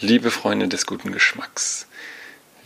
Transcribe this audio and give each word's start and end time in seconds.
Liebe 0.00 0.30
Freunde 0.30 0.68
des 0.68 0.84
guten 0.84 1.10
Geschmacks, 1.10 1.86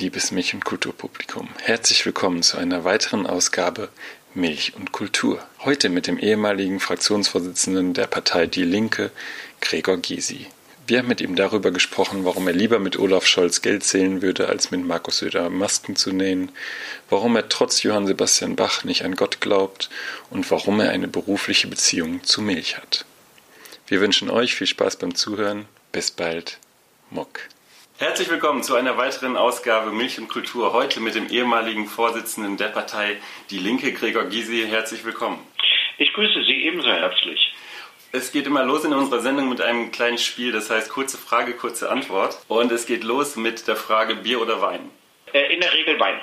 liebes 0.00 0.32
Milch- 0.32 0.52
und 0.52 0.65
Kulturpublikum, 0.65 1.48
herzlich 1.62 2.04
willkommen 2.04 2.42
zu 2.42 2.58
einer 2.58 2.82
weiteren 2.82 3.24
Ausgabe 3.24 3.88
Milch 4.34 4.74
und 4.74 4.90
Kultur. 4.90 5.40
Heute 5.61 5.90
mit 5.90 6.08
dem 6.08 6.19
ehemaligen 6.19 6.80
Fraktionsvorsitzenden 6.80 7.95
der 7.95 8.08
Partei 8.08 8.48
Die 8.48 8.64
Linke, 8.64 9.12
Gregor 9.61 9.98
Gysi. 9.98 10.48
Wir 10.88 10.98
haben 10.98 11.06
mit 11.06 11.21
ihm 11.21 11.37
darüber 11.37 11.71
gesprochen, 11.71 12.24
warum 12.24 12.48
er 12.48 12.53
lieber 12.53 12.80
mit 12.80 12.98
Olaf 12.98 13.25
Scholz 13.29 13.62
Geld 13.62 13.85
zählen 13.85 14.23
würde, 14.23 14.49
als 14.49 14.73
mit 14.73 14.85
Markus 14.85 15.19
Söder 15.19 15.51
Masken 15.51 15.95
zu 15.95 16.11
nähen, 16.11 16.51
warum 17.11 17.37
er 17.37 17.49
trotz 17.49 17.85
Johann 17.85 18.09
Sebastian 18.09 18.57
Bach 18.57 18.83
nicht 18.83 19.05
an 19.05 19.15
Gott 19.15 19.41
glaubt 19.41 19.89
und 20.31 20.51
warum 20.51 20.81
er 20.81 20.91
eine 20.91 21.07
berufliche 21.07 21.69
Beziehung 21.69 22.25
zu 22.25 22.43
Milch 22.43 22.77
hat. 22.77 23.05
Wir 23.87 24.01
wünschen 24.01 24.31
euch 24.31 24.57
viel 24.57 24.67
Spaß 24.67 24.97
beim 24.97 25.15
Zuhören. 25.15 25.67
Bis 25.93 26.11
bald. 26.11 26.59
Muck. 27.11 27.40
Herzlich 27.98 28.30
willkommen 28.30 28.62
zu 28.62 28.77
einer 28.77 28.96
weiteren 28.96 29.37
Ausgabe 29.37 29.91
Milch 29.91 30.20
und 30.20 30.28
Kultur. 30.28 30.73
Heute 30.73 31.01
mit 31.01 31.16
dem 31.16 31.28
ehemaligen 31.28 31.87
Vorsitzenden 31.87 32.56
der 32.56 32.68
Partei 32.68 33.16
Die 33.51 33.59
Linke, 33.59 33.92
Gregor 33.92 34.27
Gysi. 34.27 34.64
Herzlich 34.68 35.05
willkommen. 35.05 35.45
Ich 35.98 36.12
grüße 36.12 36.45
Sie 36.45 36.65
ebenso 36.65 36.88
herzlich. 36.88 37.52
Es 38.12 38.30
geht 38.30 38.46
immer 38.46 38.65
los 38.65 38.84
in 38.84 38.92
unserer 38.92 39.20
Sendung 39.20 39.48
mit 39.48 39.60
einem 39.60 39.91
kleinen 39.91 40.18
Spiel, 40.18 40.52
das 40.52 40.70
heißt 40.70 40.88
kurze 40.88 41.18
Frage, 41.18 41.54
kurze 41.54 41.91
Antwort. 41.91 42.38
Und 42.46 42.70
es 42.70 42.87
geht 42.87 43.02
los 43.02 43.34
mit 43.34 43.66
der 43.66 43.77
Frage 43.77 44.15
Bier 44.15 44.40
oder 44.40 44.62
Wein? 44.62 44.88
Äh, 45.32 45.52
in 45.52 45.60
der 45.60 45.73
Regel 45.73 45.98
Wein. 45.98 46.20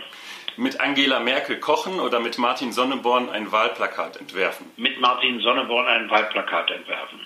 Mit 0.56 0.80
Angela 0.80 1.20
Merkel 1.20 1.60
kochen 1.60 2.00
oder 2.00 2.22
mit 2.22 2.38
Martin 2.38 2.72
Sonneborn 2.72 3.30
ein 3.30 3.52
Wahlplakat 3.52 4.18
entwerfen? 4.18 4.72
Mit 4.78 5.02
Martin 5.02 5.42
Sonneborn 5.42 5.86
ein 5.86 6.10
Wahlplakat 6.10 6.72
entwerfen. 6.72 7.20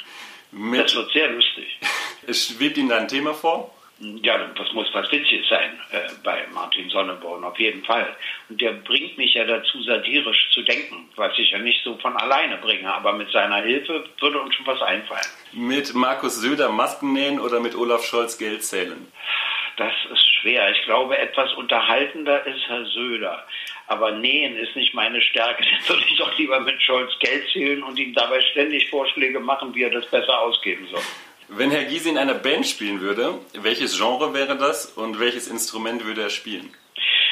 Mit 0.52 0.82
das 0.82 0.96
wird 0.96 1.12
sehr 1.12 1.30
lustig. 1.30 1.80
Es 2.28 2.48
schwebt 2.48 2.78
Ihnen 2.78 2.90
da 2.90 2.98
ein 2.98 3.08
Thema 3.08 3.34
vor? 3.34 3.74
Ja, 4.00 4.38
das 4.58 4.74
muss 4.74 4.88
was 4.94 5.12
Witziges 5.12 5.48
sein 5.48 5.80
äh, 5.92 6.10
bei 6.24 6.48
Martin 6.54 6.90
Sonneborn, 6.90 7.44
auf 7.44 7.60
jeden 7.60 7.84
Fall. 7.84 8.16
Und 8.50 8.60
der 8.60 8.72
bringt 8.72 9.16
mich 9.18 9.36
ja 9.36 9.46
dazu, 9.46 9.84
satirisch 9.84 10.50
zu 10.54 10.64
denken, 10.64 11.08
was 11.16 11.38
ich 11.38 11.52
ja 11.52 11.60
nicht 11.60 11.84
so 11.84 11.96
von 11.98 12.18
alleine 12.18 12.58
bringe. 12.58 12.92
Aber 12.92 13.14
mit 13.14 13.30
seiner 13.30 13.58
Hilfe 13.58 14.04
würde 14.20 14.40
uns 14.40 14.56
schon 14.56 14.66
was 14.66 14.82
einfallen. 14.82 15.26
Mit 15.52 15.94
Markus 15.94 16.42
Söder 16.42 16.70
Masken 16.70 17.14
nähen 17.14 17.40
oder 17.40 17.60
mit 17.60 17.76
Olaf 17.76 18.04
Scholz 18.04 18.40
Geld 18.40 18.64
zählen? 18.64 19.06
Das 19.78 19.94
ist 20.12 20.34
schwer. 20.34 20.72
Ich 20.72 20.82
glaube, 20.84 21.18
etwas 21.20 21.54
unterhaltender 21.54 22.46
ist 22.48 22.68
Herr 22.68 22.86
Söder. 22.86 23.46
Aber 23.86 24.14
nähen 24.14 24.58
ist 24.58 24.76
nicht 24.76 24.96
meine 24.96 25.22
Stärke. 25.22 25.64
Dann 25.88 25.98
würde 25.98 26.08
ich 26.10 26.18
doch 26.18 26.36
lieber 26.40 26.60
mit 26.60 26.82
Scholz 26.82 27.12
Geld 27.20 27.48
zählen 27.54 27.84
und 27.84 28.00
ihm 28.00 28.16
dabei 28.16 28.42
ständig 28.42 28.90
Vorschläge 28.90 29.40
machen, 29.40 29.76
wie 29.76 29.84
er 29.84 29.92
das 29.92 30.08
besser 30.08 30.40
ausgeben 30.40 30.88
soll. 30.88 31.04
Wenn 31.54 31.70
Herr 31.70 31.84
Gysi 31.84 32.08
in 32.08 32.18
einer 32.18 32.36
Band 32.36 32.66
spielen 32.66 33.02
würde, 33.02 33.38
welches 33.52 33.98
Genre 33.98 34.34
wäre 34.34 34.56
das 34.56 34.86
und 34.86 35.20
welches 35.20 35.50
Instrument 35.50 36.06
würde 36.06 36.22
er 36.22 36.30
spielen? 36.30 36.74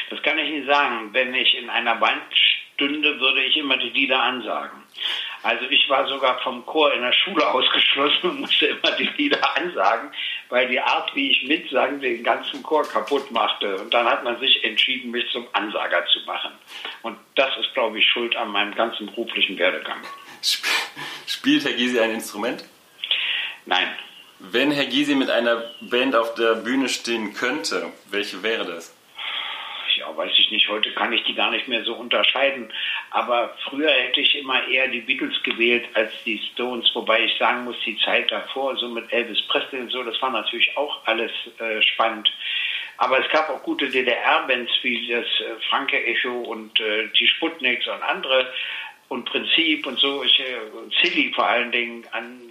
Das 0.09 0.21
kann 0.23 0.37
ich 0.37 0.49
nicht 0.49 0.67
sagen. 0.67 1.13
Wenn 1.13 1.33
ich 1.33 1.57
in 1.57 1.69
einer 1.69 1.95
Band 1.95 2.21
stünde, 2.75 3.17
würde 3.17 3.41
ich 3.45 3.55
immer 3.55 3.77
die 3.77 3.91
Lieder 3.91 4.21
ansagen. 4.21 4.83
Also 5.41 5.63
ich 5.69 5.89
war 5.89 6.05
sogar 6.09 6.37
vom 6.41 6.65
Chor 6.65 6.93
in 6.93 7.01
der 7.01 7.13
Schule 7.13 7.47
ausgeschlossen 7.53 8.31
und 8.31 8.41
musste 8.41 8.65
immer 8.65 8.91
die 8.97 9.09
Lieder 9.15 9.55
ansagen, 9.55 10.11
weil 10.49 10.67
die 10.67 10.81
Art, 10.81 11.15
wie 11.15 11.31
ich 11.31 11.43
mitsang, 11.47 12.01
den 12.01 12.21
ganzen 12.21 12.61
Chor 12.61 12.83
kaputt 12.83 13.31
machte. 13.31 13.77
Und 13.77 13.93
dann 13.93 14.05
hat 14.05 14.25
man 14.25 14.37
sich 14.41 14.65
entschieden, 14.65 15.11
mich 15.11 15.31
zum 15.31 15.47
Ansager 15.53 16.05
zu 16.07 16.19
machen. 16.25 16.51
Und 17.03 17.17
das 17.35 17.55
ist, 17.57 17.73
glaube 17.73 17.97
ich, 17.97 18.05
schuld 18.05 18.35
an 18.35 18.49
meinem 18.49 18.75
ganzen 18.75 19.05
beruflichen 19.05 19.57
Werdegang. 19.57 20.01
Spielt 21.25 21.63
Herr 21.63 21.71
Gysi 21.71 22.01
ein 22.01 22.11
Instrument? 22.11 22.65
Nein. 23.65 23.87
Wenn 24.39 24.71
Herr 24.71 24.85
Gysi 24.85 25.15
mit 25.15 25.29
einer 25.29 25.63
Band 25.81 26.15
auf 26.15 26.33
der 26.35 26.55
Bühne 26.55 26.87
stehen 26.87 27.33
könnte, 27.33 27.91
welche 28.09 28.41
wäre 28.41 28.65
das? 28.65 28.95
Ja, 29.97 30.15
weiß 30.15 30.31
ich 30.37 30.49
nicht. 30.49 30.69
Heute 30.69 30.93
kann 30.93 31.11
ich 31.11 31.25
die 31.25 31.35
gar 31.35 31.51
nicht 31.51 31.67
mehr 31.67 31.83
so 31.83 31.93
unterscheiden. 31.93 32.71
Aber 33.11 33.53
früher 33.65 33.91
hätte 33.91 34.21
ich 34.21 34.37
immer 34.37 34.65
eher 34.65 34.87
die 34.87 35.01
Beatles 35.01 35.43
gewählt 35.43 35.89
als 35.93 36.11
die 36.23 36.37
Stones. 36.53 36.89
Wobei 36.93 37.25
ich 37.25 37.37
sagen 37.37 37.65
muss, 37.65 37.75
die 37.85 37.97
Zeit 38.05 38.31
davor, 38.31 38.77
so 38.77 38.87
mit 38.87 39.11
Elvis 39.11 39.41
Presley 39.49 39.81
und 39.81 39.91
so, 39.91 40.03
das 40.03 40.21
war 40.21 40.29
natürlich 40.29 40.77
auch 40.77 41.05
alles 41.05 41.31
äh, 41.57 41.81
spannend. 41.81 42.31
Aber 42.95 43.19
es 43.19 43.29
gab 43.31 43.49
auch 43.49 43.61
gute 43.63 43.89
DDR-Bands 43.89 44.71
wie 44.83 45.09
das 45.09 45.25
äh, 45.25 45.61
Franke 45.69 46.01
Echo 46.05 46.31
und 46.31 46.79
äh, 46.79 47.09
die 47.19 47.27
Sputniks 47.27 47.85
und 47.87 48.01
andere 48.03 48.53
und 49.09 49.25
Prinzip 49.25 49.85
und 49.85 49.99
so, 49.99 50.23
ich, 50.23 50.39
äh, 50.39 50.45
Silly 51.01 51.33
vor 51.33 51.47
allen 51.47 51.71
Dingen, 51.73 52.05
an 52.11 52.48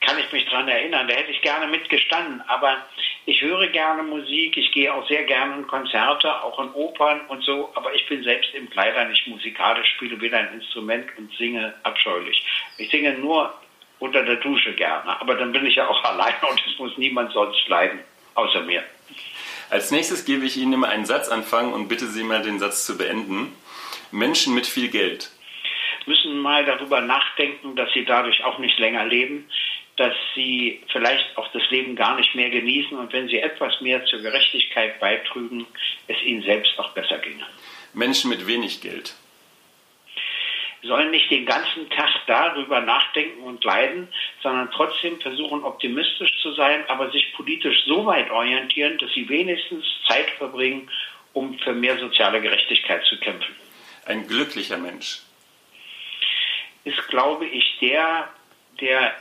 kann 0.00 0.18
ich 0.18 0.30
mich 0.32 0.44
daran 0.46 0.68
erinnern. 0.68 1.08
Da 1.08 1.14
hätte 1.14 1.30
ich 1.30 1.42
gerne 1.42 1.66
mitgestanden. 1.66 2.42
Aber 2.48 2.84
ich 3.26 3.42
höre 3.42 3.66
gerne 3.68 4.02
Musik. 4.02 4.56
Ich 4.56 4.72
gehe 4.72 4.92
auch 4.92 5.06
sehr 5.08 5.24
gerne 5.24 5.56
in 5.56 5.66
Konzerte, 5.66 6.42
auch 6.42 6.58
in 6.60 6.70
Opern 6.72 7.20
und 7.28 7.42
so. 7.42 7.70
Aber 7.74 7.94
ich 7.94 8.06
bin 8.06 8.22
selbst 8.22 8.54
im 8.54 8.68
leider 8.72 9.04
nicht 9.06 9.26
musikalisch, 9.26 9.88
spiele 9.96 10.20
weder 10.20 10.38
ein 10.38 10.54
Instrument 10.54 11.06
und 11.16 11.32
singe 11.36 11.74
abscheulich. 11.82 12.42
Ich 12.78 12.90
singe 12.90 13.14
nur 13.14 13.52
unter 13.98 14.24
der 14.24 14.36
Dusche 14.36 14.72
gerne. 14.74 15.20
Aber 15.20 15.34
dann 15.34 15.52
bin 15.52 15.66
ich 15.66 15.76
ja 15.76 15.88
auch 15.88 16.04
allein 16.10 16.34
und 16.48 16.62
es 16.66 16.78
muss 16.78 16.96
niemand 16.96 17.32
sonst 17.32 17.68
leiden, 17.68 18.00
außer 18.34 18.62
mir. 18.62 18.82
Als 19.70 19.90
nächstes 19.90 20.24
gebe 20.24 20.46
ich 20.46 20.56
Ihnen 20.56 20.72
immer 20.72 20.88
einen 20.88 21.04
Satz 21.04 21.28
anfangen 21.28 21.72
und 21.72 21.88
bitte 21.88 22.06
Sie 22.06 22.22
mal 22.22 22.42
den 22.42 22.58
Satz 22.58 22.86
zu 22.86 22.96
beenden. 22.96 23.54
Menschen 24.10 24.54
mit 24.54 24.66
viel 24.66 24.88
Geld 24.88 25.30
müssen 26.08 26.38
mal 26.38 26.64
darüber 26.64 27.00
nachdenken, 27.00 27.76
dass 27.76 27.92
sie 27.92 28.04
dadurch 28.04 28.42
auch 28.42 28.58
nicht 28.58 28.78
länger 28.78 29.04
leben 29.04 29.48
dass 29.98 30.14
sie 30.34 30.80
vielleicht 30.90 31.36
auch 31.36 31.48
das 31.52 31.62
Leben 31.70 31.96
gar 31.96 32.16
nicht 32.16 32.34
mehr 32.34 32.50
genießen 32.50 32.96
und 32.96 33.12
wenn 33.12 33.28
sie 33.28 33.38
etwas 33.38 33.80
mehr 33.80 34.04
zur 34.06 34.20
Gerechtigkeit 34.20 35.00
beitrügen, 35.00 35.66
es 36.06 36.20
ihnen 36.22 36.42
selbst 36.42 36.78
auch 36.78 36.90
besser 36.92 37.18
ginge. 37.18 37.46
Menschen 37.94 38.30
mit 38.30 38.46
wenig 38.46 38.80
Geld 38.80 39.14
sollen 40.82 41.10
nicht 41.10 41.30
den 41.30 41.44
ganzen 41.44 41.90
Tag 41.90 42.10
darüber 42.26 42.80
nachdenken 42.80 43.42
und 43.42 43.64
leiden, 43.64 44.08
sondern 44.42 44.70
trotzdem 44.70 45.20
versuchen, 45.20 45.64
optimistisch 45.64 46.40
zu 46.40 46.52
sein, 46.52 46.84
aber 46.88 47.10
sich 47.10 47.32
politisch 47.34 47.84
so 47.86 48.06
weit 48.06 48.30
orientieren, 48.30 48.96
dass 48.98 49.12
sie 49.12 49.28
wenigstens 49.28 49.84
Zeit 50.06 50.30
verbringen, 50.38 50.88
um 51.32 51.58
für 51.58 51.72
mehr 51.72 51.98
soziale 51.98 52.40
Gerechtigkeit 52.40 53.04
zu 53.06 53.18
kämpfen. 53.18 53.56
Ein 54.06 54.26
glücklicher 54.26 54.78
Mensch 54.78 55.20
ist, 56.84 57.08
glaube 57.08 57.46
ich, 57.46 57.78
der, 57.80 58.30
der 58.80 59.14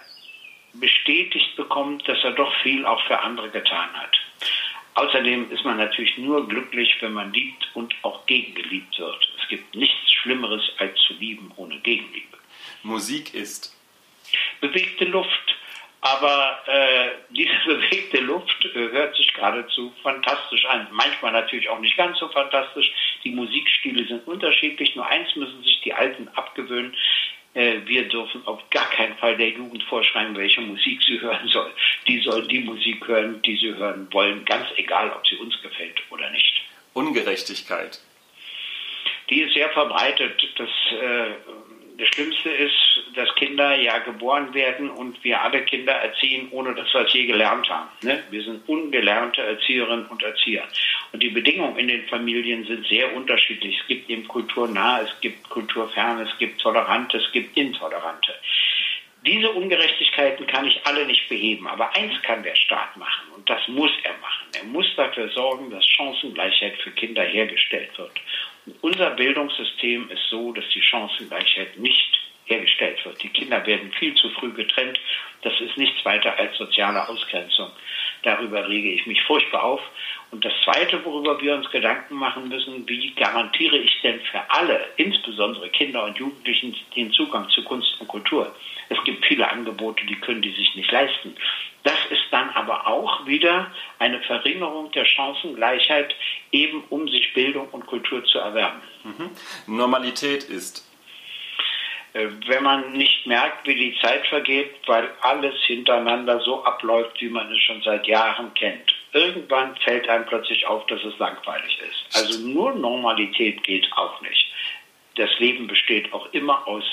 bestätigt 0.80 1.56
bekommt, 1.56 2.08
dass 2.08 2.24
er 2.24 2.32
doch 2.32 2.54
viel 2.62 2.86
auch 2.86 3.02
für 3.08 3.20
andere 3.20 3.50
getan 3.50 3.90
hat. 3.94 4.18
Außerdem 4.96 5.52
ist 5.52 5.64
man 5.64 5.78
natürlich 5.78 6.18
nur 6.18 6.48
glücklich, 6.48 6.96
wenn 7.02 7.14
man 7.14 7.32
liebt 7.32 7.70
und 7.76 7.94
auch 8.02 8.26
gegengeliebt 8.26 8.98
wird. 8.98 9.30
Es 9.42 9.48
gibt 9.48 9.76
nichts 9.76 10.12
Schlimmeres 10.12 10.64
als 10.80 11.00
zu 11.08 11.14
lieben 11.14 11.52
ohne 11.56 11.78
Gegenliebe. 11.80 12.38
Musik 12.84 13.34
ist 13.34 13.76
bewegte 14.60 15.06
Luft. 15.06 15.56
Aber 16.02 16.60
äh, 16.68 17.10
diese 17.32 17.52
bewegte 17.66 18.20
Luft 18.20 18.66
äh, 18.66 18.92
hört 18.92 19.16
sich 19.16 19.34
geradezu 19.34 19.94
fantastisch 20.04 20.66
an. 20.66 20.88
Manchmal 20.92 21.32
natürlich 21.32 21.70
auch 21.70 21.80
nicht 21.80 21.98
ganz 21.98 22.20
so 22.20 22.28
fantastisch. 22.30 22.92
Die 23.24 23.32
Musikstile 23.32 24.06
sind 24.08 24.28
unterschiedlich. 24.28 24.96
Nur 24.96 25.08
eins 25.08 25.36
müssen 25.36 25.64
sich 25.64 25.82
die 25.82 25.94
Alten 25.94 26.28
abgewöhnen. 26.30 26.96
Äh, 27.58 27.88
wir 27.88 28.08
dürfen 28.08 28.46
auf 28.46 28.62
gar 28.70 28.88
keinen 28.92 29.18
Fall 29.18 29.36
der 29.36 29.50
Jugend 29.50 29.82
vorschreiben, 29.86 30.38
welche 30.38 30.62
Musik 30.62 31.02
sie 31.02 31.20
hören 31.20 31.48
soll. 31.48 31.74
Die 32.08 32.20
sollen 32.20 32.48
die 32.48 32.60
Musik 32.60 33.08
hören, 33.08 33.42
die 33.42 33.58
sie 33.58 33.74
hören 33.74 34.08
wollen, 34.12 34.46
ganz 34.46 34.68
egal, 34.76 35.12
ob 35.12 35.26
sie 35.26 35.38
uns 35.38 35.60
gefällt 35.64 36.00
oder 36.12 36.30
nicht. 36.30 36.62
Ungerechtigkeit. 36.94 38.00
Die 39.32 39.42
ist 39.42 39.56
sehr 39.56 39.70
verbreitet. 39.72 40.48
Das, 40.56 40.70
äh, 41.02 41.32
das 41.98 42.08
Schlimmste 42.10 42.50
ist, 42.50 42.76
dass 43.16 43.34
Kinder 43.36 43.76
ja 43.76 43.98
geboren 44.00 44.54
werden 44.54 44.90
und 44.90 45.24
wir 45.24 45.42
alle 45.42 45.64
Kinder 45.64 45.94
erziehen, 45.94 46.48
ohne 46.52 46.76
dass 46.76 46.94
wir 46.94 47.02
es 47.02 47.14
je 47.14 47.26
gelernt 47.26 47.68
haben. 47.70 47.90
Ne? 48.04 48.24
Wir 48.30 48.44
sind 48.44 48.68
ungelernte 48.70 49.42
Erzieherinnen 49.42 50.06
und 50.06 50.22
Erzieher. 50.22 50.64
Und 51.12 51.24
die 51.24 51.30
Bedingungen 51.30 51.78
in 51.78 51.88
den 51.88 52.08
Familien 52.08 52.66
sind 52.66 52.86
sehr 52.88 53.16
unterschiedlich. 53.16 53.80
Es 53.80 53.88
gibt 53.88 54.10
eben 54.10 54.28
kulturnah, 54.28 55.02
es 55.02 55.22
gibt 55.22 55.50
kulturfern, 55.50 56.20
es 56.20 56.38
gibt 56.38 56.62
Tolerante, 56.62 57.18
es 57.18 57.32
gibt 57.32 57.58
Intolerante. 57.58 58.36
Diese 59.26 59.52
Ungerechtigkeiten 59.52 60.46
kann 60.46 60.68
ich 60.68 60.86
alle 60.86 61.06
nicht 61.08 61.28
beheben, 61.28 61.68
aber 61.68 61.96
eins 61.96 62.22
kann 62.22 62.44
der 62.44 62.56
Staat 62.56 62.96
machen 62.98 63.32
und 63.36 63.50
das 63.50 63.68
muss 63.68 63.92
er 64.04 64.14
machen. 64.20 64.37
Er 64.54 64.64
muss 64.66 64.88
dafür 64.96 65.30
sorgen, 65.30 65.70
dass 65.70 65.86
Chancengleichheit 65.86 66.78
für 66.78 66.92
Kinder 66.92 67.24
hergestellt 67.24 67.98
wird. 67.98 68.12
Und 68.66 68.76
unser 68.82 69.12
Bildungssystem 69.12 70.10
ist 70.10 70.28
so, 70.30 70.52
dass 70.52 70.68
die 70.74 70.82
Chancengleichheit 70.82 71.78
nicht 71.78 72.20
hergestellt 72.46 73.04
wird. 73.06 73.22
Die 73.22 73.30
Kinder 73.30 73.66
werden 73.66 73.92
viel 73.94 74.16
zu 74.16 74.30
früh 74.30 74.52
getrennt. 74.54 75.00
Das 75.42 75.54
ist 75.60 75.78
nichts 75.78 76.04
weiter 76.06 76.38
als 76.38 76.58
soziale 76.58 77.08
Ausgrenzung. 77.08 77.72
Darüber 78.28 78.68
rege 78.68 78.92
ich 78.92 79.08
mich 79.08 79.24
furchtbar 79.24 79.64
auf. 79.64 79.80
Und 80.32 80.44
das 80.44 80.52
Zweite, 80.66 81.06
worüber 81.06 81.40
wir 81.40 81.56
uns 81.56 81.72
Gedanken 81.72 82.16
machen 82.16 82.50
müssen, 82.50 82.86
wie 82.86 83.12
garantiere 83.12 83.78
ich 83.78 84.02
denn 84.02 84.20
für 84.20 84.42
alle, 84.50 84.86
insbesondere 84.98 85.70
Kinder 85.70 86.04
und 86.04 86.18
Jugendlichen, 86.18 86.76
den 86.94 87.14
Zugang 87.14 87.48
zu 87.48 87.64
Kunst 87.64 87.96
und 88.02 88.10
Kultur? 88.10 88.54
Es 88.90 89.02
gibt 89.06 89.26
viele 89.26 89.50
Angebote, 89.50 90.06
die 90.06 90.18
können 90.18 90.42
die 90.42 90.52
sich 90.52 90.76
nicht 90.76 90.92
leisten. 90.92 91.38
Das 91.84 91.98
ist 92.10 92.26
dann 92.32 92.50
aber 92.50 92.86
auch 92.88 93.26
wieder 93.26 93.72
eine 93.98 94.20
Verringerung 94.20 94.92
der 94.92 95.06
Chancengleichheit, 95.06 96.14
eben 96.52 96.84
um 96.90 97.08
sich 97.08 97.34
Bildung 97.34 97.70
und 97.70 97.86
Kultur 97.86 98.26
zu 98.26 98.40
erwerben. 98.40 98.82
Mhm. 99.06 99.30
Normalität 99.74 100.44
ist 100.44 100.87
wenn 102.48 102.64
man 102.64 102.94
nicht 102.94 103.28
merkt, 103.28 103.68
wie 103.68 103.76
die 103.76 103.98
Zeit 104.02 104.26
vergeht, 104.28 104.74
weil 104.86 105.10
alles 105.22 105.56
hintereinander 105.66 106.40
so 106.40 106.64
abläuft, 106.64 107.20
wie 107.22 107.30
man 107.30 107.52
es 107.52 107.60
schon 107.60 107.82
seit 107.82 108.08
Jahren 108.08 108.54
kennt. 108.54 108.96
Irgendwann 109.14 109.76
fällt 109.78 110.08
einem 110.08 110.26
plötzlich 110.26 110.66
auf, 110.68 110.86
dass 110.88 111.04
es 111.04 111.18
langweilig 111.20 111.80
ist. 111.90 112.18
Also 112.18 112.48
nur 112.48 112.74
Normalität 112.74 113.64
geht 113.64 113.88
auch 113.94 114.22
nicht. 114.22 114.52
Das 115.16 115.30
Leben 115.40 115.68
besteht 115.68 116.14
auch 116.14 116.32
immer 116.34 116.68
aus 116.68 116.84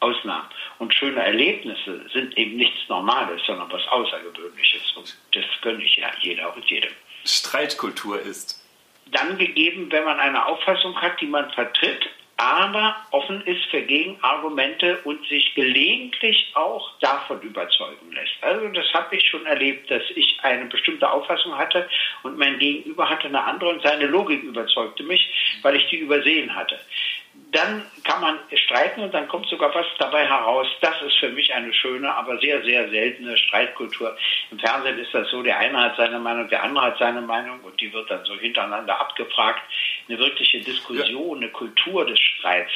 Ausnahmen. 0.00 0.48
Und 0.78 0.94
schöne 0.94 1.22
Erlebnisse 1.22 2.08
sind 2.12 2.36
eben 2.36 2.56
nichts 2.56 2.88
Normales, 2.88 3.42
sondern 3.46 3.70
was 3.70 3.86
Außergewöhnliches. 3.88 4.96
Und 4.96 5.16
das 5.32 5.44
gönne 5.62 5.82
ich 5.82 5.96
ja 5.96 6.10
jeder 6.20 6.54
und 6.54 6.64
jedem. 6.70 6.90
Streitkultur 7.24 8.20
ist. 8.20 8.64
Dann 9.12 9.36
gegeben, 9.38 9.90
wenn 9.90 10.04
man 10.04 10.18
eine 10.18 10.46
Auffassung 10.46 11.00
hat, 11.00 11.20
die 11.20 11.26
man 11.26 11.50
vertritt, 11.52 12.08
aber 12.40 12.96
offen 13.10 13.42
ist 13.42 13.62
für 13.66 13.82
Gegenargumente 13.82 14.98
und 15.04 15.26
sich 15.28 15.54
gelegentlich 15.54 16.50
auch 16.54 16.90
davon 17.00 17.38
überzeugen 17.42 18.12
lässt. 18.12 18.32
Also 18.40 18.66
das 18.68 18.90
habe 18.94 19.14
ich 19.14 19.28
schon 19.28 19.44
erlebt, 19.44 19.90
dass 19.90 20.02
ich 20.14 20.38
eine 20.42 20.64
bestimmte 20.64 21.10
Auffassung 21.10 21.58
hatte 21.58 21.86
und 22.22 22.38
mein 22.38 22.58
Gegenüber 22.58 23.10
hatte 23.10 23.28
eine 23.28 23.44
andere 23.44 23.68
und 23.68 23.82
seine 23.82 24.06
Logik 24.06 24.42
überzeugte 24.42 25.02
mich, 25.02 25.60
weil 25.60 25.76
ich 25.76 25.86
die 25.88 25.98
übersehen 25.98 26.54
hatte 26.54 26.78
dann 27.52 27.84
kann 28.04 28.20
man 28.20 28.38
streiten 28.54 29.00
und 29.00 29.12
dann 29.12 29.26
kommt 29.28 29.46
sogar 29.46 29.74
was 29.74 29.86
dabei 29.98 30.26
heraus. 30.26 30.66
Das 30.80 31.00
ist 31.02 31.16
für 31.18 31.30
mich 31.30 31.52
eine 31.52 31.72
schöne, 31.72 32.12
aber 32.14 32.38
sehr, 32.38 32.62
sehr 32.62 32.88
seltene 32.90 33.36
Streitkultur. 33.36 34.16
Im 34.50 34.58
Fernsehen 34.58 34.98
ist 34.98 35.12
das 35.12 35.28
so, 35.30 35.42
der 35.42 35.58
eine 35.58 35.80
hat 35.80 35.96
seine 35.96 36.18
Meinung, 36.18 36.48
der 36.48 36.62
andere 36.62 36.86
hat 36.86 36.98
seine 36.98 37.20
Meinung 37.20 37.60
und 37.60 37.80
die 37.80 37.92
wird 37.92 38.10
dann 38.10 38.24
so 38.24 38.34
hintereinander 38.36 39.00
abgefragt. 39.00 39.62
Eine 40.10 40.18
wirkliche 40.18 40.58
Diskussion, 40.58 41.36
eine 41.36 41.50
Kultur 41.50 42.04
des 42.04 42.18
Streits, 42.18 42.72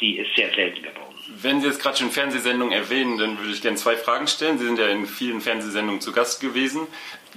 die 0.00 0.16
ist 0.16 0.34
sehr 0.34 0.48
selten 0.54 0.82
geworden. 0.82 1.14
Wenn 1.42 1.60
Sie 1.60 1.66
jetzt 1.66 1.78
gerade 1.78 1.98
schon 1.98 2.10
Fernsehsendungen 2.10 2.72
erwähnen, 2.72 3.18
dann 3.18 3.38
würde 3.38 3.52
ich 3.52 3.60
gerne 3.60 3.76
zwei 3.76 3.98
Fragen 3.98 4.26
stellen. 4.26 4.56
Sie 4.56 4.64
sind 4.64 4.78
ja 4.78 4.86
in 4.86 5.06
vielen 5.06 5.42
Fernsehsendungen 5.42 6.00
zu 6.00 6.10
Gast 6.12 6.40
gewesen. 6.40 6.86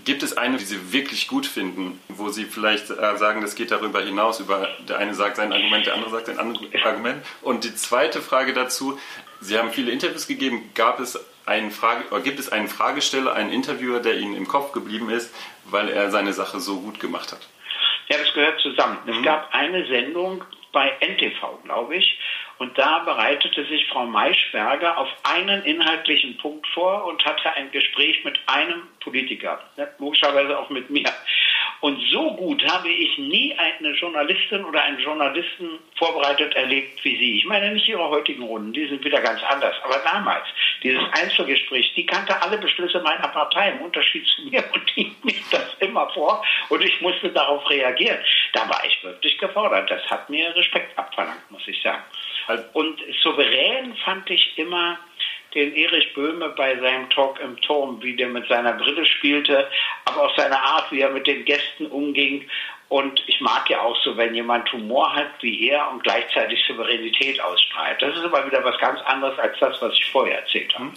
Gibt 0.05 0.23
es 0.23 0.37
eine, 0.37 0.55
die 0.55 0.63
Sie 0.63 0.93
wirklich 0.93 1.27
gut 1.27 1.45
finden, 1.45 1.99
wo 2.07 2.29
Sie 2.29 2.45
vielleicht 2.45 2.89
äh, 2.89 3.17
sagen, 3.17 3.41
das 3.41 3.55
geht 3.55 3.71
darüber 3.71 4.01
hinaus, 4.01 4.39
über 4.39 4.69
der 4.87 4.97
eine 4.97 5.13
sagt 5.13 5.35
sein 5.35 5.51
Argument, 5.51 5.85
der 5.85 5.95
andere 5.95 6.11
sagt 6.11 6.29
ein 6.29 6.39
anderes 6.39 6.65
Argument? 6.85 7.21
Und 7.41 7.65
die 7.65 7.75
zweite 7.75 8.21
Frage 8.21 8.53
dazu, 8.53 8.97
Sie 9.41 9.57
haben 9.57 9.73
viele 9.73 9.91
Interviews 9.91 10.25
gegeben, 10.25 10.71
gab 10.73 11.01
es 11.01 11.19
einen 11.45 11.69
Frage, 11.69 12.05
oder 12.11 12.21
gibt 12.21 12.39
es 12.39 12.49
einen 12.49 12.69
Fragesteller, 12.69 13.33
einen 13.33 13.51
Interviewer, 13.51 13.99
der 13.99 14.17
Ihnen 14.17 14.37
im 14.37 14.47
Kopf 14.47 14.71
geblieben 14.71 15.09
ist, 15.09 15.33
weil 15.65 15.89
er 15.89 16.11
seine 16.11 16.31
Sache 16.31 16.61
so 16.61 16.79
gut 16.79 17.01
gemacht 17.01 17.33
hat? 17.33 17.45
Ja, 18.07 18.17
das 18.17 18.33
gehört 18.33 18.59
zusammen. 18.61 18.99
Mhm. 19.05 19.13
Es 19.13 19.23
gab 19.23 19.53
eine 19.53 19.85
Sendung 19.87 20.43
bei 20.71 20.93
NTV, 20.99 21.63
glaube 21.63 21.95
ich, 21.95 22.19
und 22.57 22.77
da 22.77 22.99
bereitete 22.99 23.65
sich 23.65 23.87
Frau 23.87 24.05
Maischberger 24.05 24.97
auf 24.97 25.07
einen 25.23 25.63
inhaltlichen 25.63 26.37
Punkt 26.37 26.67
vor 26.67 27.05
und 27.05 27.23
hatte 27.25 27.53
ein 27.53 27.71
Gespräch 27.71 28.23
mit 28.25 28.37
einem 28.45 28.83
Politiker, 28.99 29.61
ne, 29.77 29.89
logischerweise 29.99 30.57
auch 30.59 30.69
mit 30.69 30.89
mir. 30.89 31.05
Und 31.81 31.99
so 32.11 32.33
gut 32.35 32.65
habe 32.71 32.89
ich 32.89 33.17
nie 33.17 33.53
eine 33.57 33.91
Journalistin 33.91 34.65
oder 34.65 34.83
einen 34.83 34.99
Journalisten 34.99 35.79
vorbereitet 35.95 36.55
erlebt 36.55 37.03
wie 37.03 37.17
Sie. 37.17 37.37
Ich 37.37 37.45
meine 37.45 37.71
nicht 37.71 37.87
Ihre 37.87 38.09
heutigen 38.09 38.43
Runden, 38.43 38.73
die 38.73 38.87
sind 38.87 39.03
wieder 39.03 39.21
ganz 39.21 39.41
anders. 39.43 39.75
Aber 39.83 39.97
damals, 40.03 40.45
dieses 40.83 41.03
Einzelgespräch, 41.11 41.93
die 41.95 42.05
kannte 42.05 42.41
alle 42.41 42.57
Beschlüsse 42.57 42.99
meiner 43.01 43.27
Partei 43.27 43.71
im 43.71 43.81
Unterschied 43.81 44.25
zu 44.27 44.43
mir 44.43 44.63
und 44.73 44.95
die 44.95 45.15
mich 45.23 45.43
das 45.51 45.75
immer 45.79 46.09
vor 46.09 46.43
und 46.69 46.83
ich 46.83 47.01
musste 47.01 47.29
darauf 47.29 47.69
reagieren. 47.69 48.19
Da 48.53 48.67
war 48.69 48.83
ich 48.85 49.03
wirklich 49.03 49.37
gefordert. 49.37 49.89
Das 49.91 50.03
hat 50.09 50.29
mir 50.29 50.55
Respekt 50.55 50.97
abverlangt, 50.97 51.51
muss 51.51 51.67
ich 51.67 51.81
sagen. 51.81 52.03
Und 52.73 53.01
souverän 53.23 53.95
fand 54.03 54.29
ich 54.29 54.57
immer 54.57 54.99
den 55.55 55.73
Erich 55.73 56.13
Böhme 56.13 56.49
bei 56.49 56.77
seinem 56.79 57.09
Talk 57.09 57.39
im 57.39 57.59
Turm, 57.61 58.01
wie 58.03 58.15
der 58.15 58.27
mit 58.27 58.47
seiner 58.47 58.73
Brille 58.73 59.05
spielte, 59.05 59.69
aber 60.05 60.25
auch 60.25 60.37
seine 60.37 60.59
Art, 60.59 60.91
wie 60.91 60.99
er 61.01 61.09
mit 61.09 61.25
den 61.25 61.45
Gästen 61.45 61.87
umging. 61.87 62.47
Und 62.89 63.23
ich 63.27 63.41
mag 63.41 63.69
ja 63.69 63.81
auch 63.81 63.97
so, 64.03 64.15
wenn 64.15 64.35
jemand 64.35 64.71
Humor 64.71 65.15
hat 65.15 65.31
wie 65.41 65.69
er 65.69 65.89
und 65.89 66.03
gleichzeitig 66.03 66.63
Souveränität 66.67 67.41
ausstrahlt. 67.41 68.01
Das 68.01 68.15
ist 68.15 68.23
aber 68.23 68.45
wieder 68.45 68.63
was 68.63 68.77
ganz 68.79 68.99
anderes 69.01 69.39
als 69.39 69.57
das, 69.59 69.81
was 69.81 69.93
ich 69.93 70.05
vorher 70.11 70.41
erzählt 70.41 70.77
habe. 70.77 70.91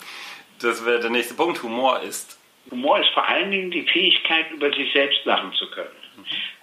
Das 0.61 0.85
wäre 0.85 1.01
der 1.01 1.11
nächste 1.11 1.35
Punkt. 1.35 1.63
Humor 1.63 2.01
ist. 2.01 2.39
Humor 2.71 2.99
ist 3.01 3.09
vor 3.11 3.27
allen 3.27 3.51
Dingen 3.51 3.71
die 3.71 3.87
Fähigkeit, 3.87 4.51
über 4.51 4.71
sich 4.73 4.93
selbst 4.93 5.25
lachen 5.25 5.53
zu 5.55 5.71
können. 5.71 5.89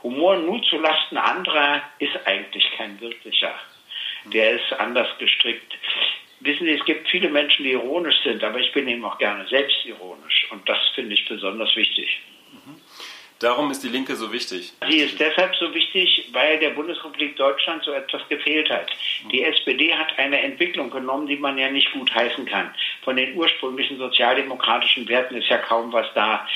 Humor 0.03 0.38
nur 0.38 0.62
zulasten 0.63 1.18
anderer 1.18 1.81
ist 1.97 2.15
eigentlich 2.25 2.69
kein 2.77 3.00
wirklicher 3.01 3.56
der 4.33 4.51
ist 4.53 4.74
anders 4.80 5.07
gestrickt. 5.19 5.74
Wissen 6.45 6.65
Sie, 6.65 6.74
es 6.74 6.86
gibt 6.86 7.07
viele 7.09 7.30
Menschen, 7.30 7.63
die 7.63 7.71
ironisch 7.71 8.21
sind, 8.24 8.44
aber 8.44 8.59
ich 8.59 8.71
bin 8.71 8.88
eben 8.88 9.03
auch 9.03 9.18
gerne 9.18 9.47
selbstironisch. 9.47 10.47
Und 10.51 10.68
das 10.69 10.77
finde 10.94 11.15
ich 11.15 11.27
besonders 11.27 11.75
wichtig. 11.75 12.21
Darum 13.39 13.69
ist 13.69 13.83
die 13.83 13.89
Linke 13.89 14.15
so 14.15 14.31
wichtig. 14.31 14.71
Sie 14.89 15.00
ist 15.00 15.19
deshalb 15.19 15.53
so 15.56 15.74
wichtig, 15.74 16.30
weil 16.31 16.57
der 16.57 16.69
Bundesrepublik 16.69 17.36
Deutschland 17.36 17.83
so 17.83 17.92
etwas 17.92 18.21
gefehlt 18.30 18.69
hat. 18.69 18.89
Die 19.30 19.44
SPD 19.44 19.94
hat 19.94 20.18
eine 20.18 20.39
Entwicklung 20.39 20.89
genommen, 20.89 21.27
die 21.27 21.36
man 21.36 21.57
ja 21.57 21.69
nicht 21.69 21.92
gut 21.92 22.13
heißen 22.15 22.45
kann. 22.45 22.74
Von 23.03 23.18
den 23.18 23.36
ursprünglichen 23.36 23.97
sozialdemokratischen 23.97 25.07
Werten 25.09 25.36
ist 25.36 25.50
ja 25.50 25.57
kaum 25.57 25.92
was 25.92 26.07
da. 26.13 26.47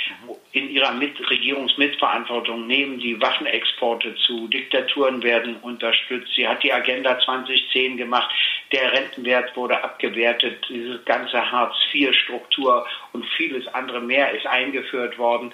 In 0.51 0.69
ihrer 0.69 0.91
Mit 0.93 1.17
Regierungsmitverantwortung 1.29 2.65
nehmen 2.65 2.99
die 2.99 3.21
Waffenexporte 3.21 4.15
zu, 4.15 4.47
Diktaturen 4.47 5.21
werden 5.21 5.57
unterstützt. 5.57 6.33
Sie 6.35 6.47
hat 6.47 6.63
die 6.63 6.73
Agenda 6.73 7.19
2010 7.19 7.97
gemacht 7.97 8.31
der 8.71 8.91
Rentenwert 8.91 9.55
wurde 9.55 9.83
abgewertet, 9.83 10.63
diese 10.69 10.99
ganze 10.99 11.51
Hartz-IV-Struktur 11.51 12.85
und 13.13 13.25
vieles 13.35 13.67
andere 13.67 13.99
mehr 13.99 14.31
ist 14.31 14.45
eingeführt 14.45 15.17
worden. 15.17 15.51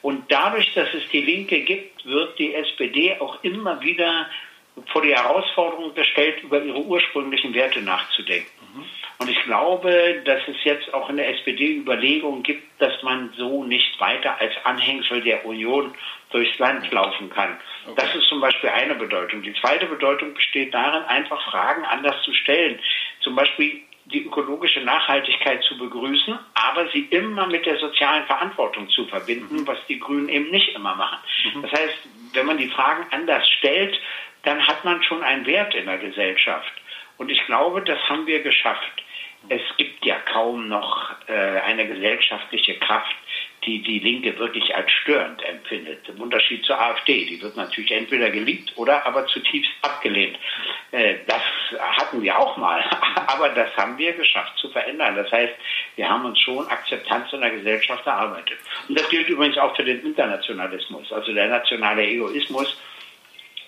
Und 0.00 0.30
dadurch, 0.30 0.72
dass 0.74 0.92
es 0.94 1.08
die 1.08 1.22
Linke 1.22 1.60
gibt, 1.60 2.04
wird 2.06 2.38
die 2.38 2.54
SPD 2.54 3.18
auch 3.18 3.42
immer 3.42 3.82
wieder 3.82 4.28
vor 4.86 5.02
die 5.02 5.14
Herausforderung 5.14 5.94
gestellt, 5.94 6.42
über 6.42 6.62
ihre 6.62 6.80
ursprünglichen 6.80 7.52
Werte 7.52 7.82
nachzudenken. 7.82 8.48
Und 9.18 9.30
ich 9.30 9.40
glaube, 9.44 10.22
dass 10.24 10.40
es 10.48 10.56
jetzt 10.64 10.92
auch 10.94 11.08
in 11.08 11.16
der 11.16 11.28
SPD 11.28 11.76
Überlegungen 11.76 12.42
gibt, 12.42 12.80
dass 12.80 13.02
man 13.02 13.32
so 13.36 13.64
nicht 13.64 14.00
weiter 14.00 14.40
als 14.40 14.52
Anhängsel 14.64 15.20
der 15.20 15.46
Union 15.46 15.94
durchs 16.30 16.58
Land 16.58 16.90
laufen 16.90 17.30
kann. 17.30 17.58
Okay. 17.86 17.94
Das 17.96 18.14
ist 18.14 18.28
zum 18.28 18.40
Beispiel 18.40 18.70
eine 18.70 18.94
Bedeutung. 18.94 19.42
Die 19.42 19.54
zweite 19.54 19.86
Bedeutung 19.86 20.34
besteht 20.34 20.74
darin, 20.74 21.04
einfach 21.04 21.40
Fragen 21.50 21.84
anders 21.84 22.22
zu 22.24 22.32
stellen. 22.32 22.80
Zum 23.20 23.36
Beispiel 23.36 23.82
die 24.06 24.24
ökologische 24.26 24.80
Nachhaltigkeit 24.80 25.62
zu 25.62 25.78
begrüßen, 25.78 26.38
aber 26.54 26.88
sie 26.88 27.06
immer 27.10 27.46
mit 27.46 27.66
der 27.66 27.78
sozialen 27.78 28.26
Verantwortung 28.26 28.88
zu 28.90 29.06
verbinden, 29.06 29.62
mhm. 29.62 29.66
was 29.66 29.78
die 29.88 30.00
Grünen 30.00 30.28
eben 30.28 30.50
nicht 30.50 30.74
immer 30.74 30.94
machen. 30.94 31.18
Mhm. 31.54 31.62
Das 31.62 31.72
heißt, 31.72 31.98
wenn 32.32 32.46
man 32.46 32.58
die 32.58 32.68
Fragen 32.68 33.06
anders 33.10 33.48
stellt, 33.48 33.98
dann 34.42 34.66
hat 34.66 34.84
man 34.84 35.02
schon 35.04 35.22
einen 35.22 35.46
Wert 35.46 35.74
in 35.74 35.86
der 35.86 35.98
Gesellschaft. 35.98 36.72
Und 37.16 37.30
ich 37.30 37.44
glaube, 37.46 37.82
das 37.82 37.98
haben 38.08 38.26
wir 38.26 38.42
geschafft. 38.42 39.02
Es 39.48 39.62
gibt 39.76 40.04
ja 40.04 40.16
kaum 40.32 40.68
noch 40.68 41.12
äh, 41.26 41.32
eine 41.32 41.86
gesellschaftliche 41.86 42.78
Kraft, 42.78 43.16
die 43.64 43.82
die 43.82 44.00
Linke 44.00 44.36
wirklich 44.38 44.74
als 44.74 44.90
störend 44.90 45.42
empfindet. 45.44 46.08
Im 46.08 46.20
Unterschied 46.20 46.64
zur 46.64 46.80
AfD. 46.80 47.24
Die 47.26 47.40
wird 47.40 47.56
natürlich 47.56 47.92
entweder 47.92 48.30
geliebt 48.30 48.72
oder 48.76 49.06
aber 49.06 49.26
zutiefst 49.26 49.70
abgelehnt. 49.82 50.36
Äh, 50.90 51.16
das 51.26 51.42
hatten 51.80 52.22
wir 52.22 52.38
auch 52.38 52.56
mal, 52.56 52.84
aber 53.26 53.50
das 53.50 53.76
haben 53.76 53.96
wir 53.98 54.12
geschafft 54.14 54.58
zu 54.58 54.68
verändern. 54.70 55.14
Das 55.16 55.30
heißt, 55.30 55.54
wir 55.96 56.08
haben 56.08 56.24
uns 56.24 56.40
schon 56.40 56.66
Akzeptanz 56.66 57.32
in 57.32 57.40
der 57.40 57.50
Gesellschaft 57.50 58.06
erarbeitet. 58.06 58.58
Und 58.88 58.98
das 58.98 59.08
gilt 59.08 59.28
übrigens 59.28 59.58
auch 59.58 59.74
für 59.76 59.84
den 59.84 60.00
Internationalismus, 60.04 61.12
also 61.12 61.32
der 61.32 61.48
nationale 61.48 62.04
Egoismus. 62.04 62.76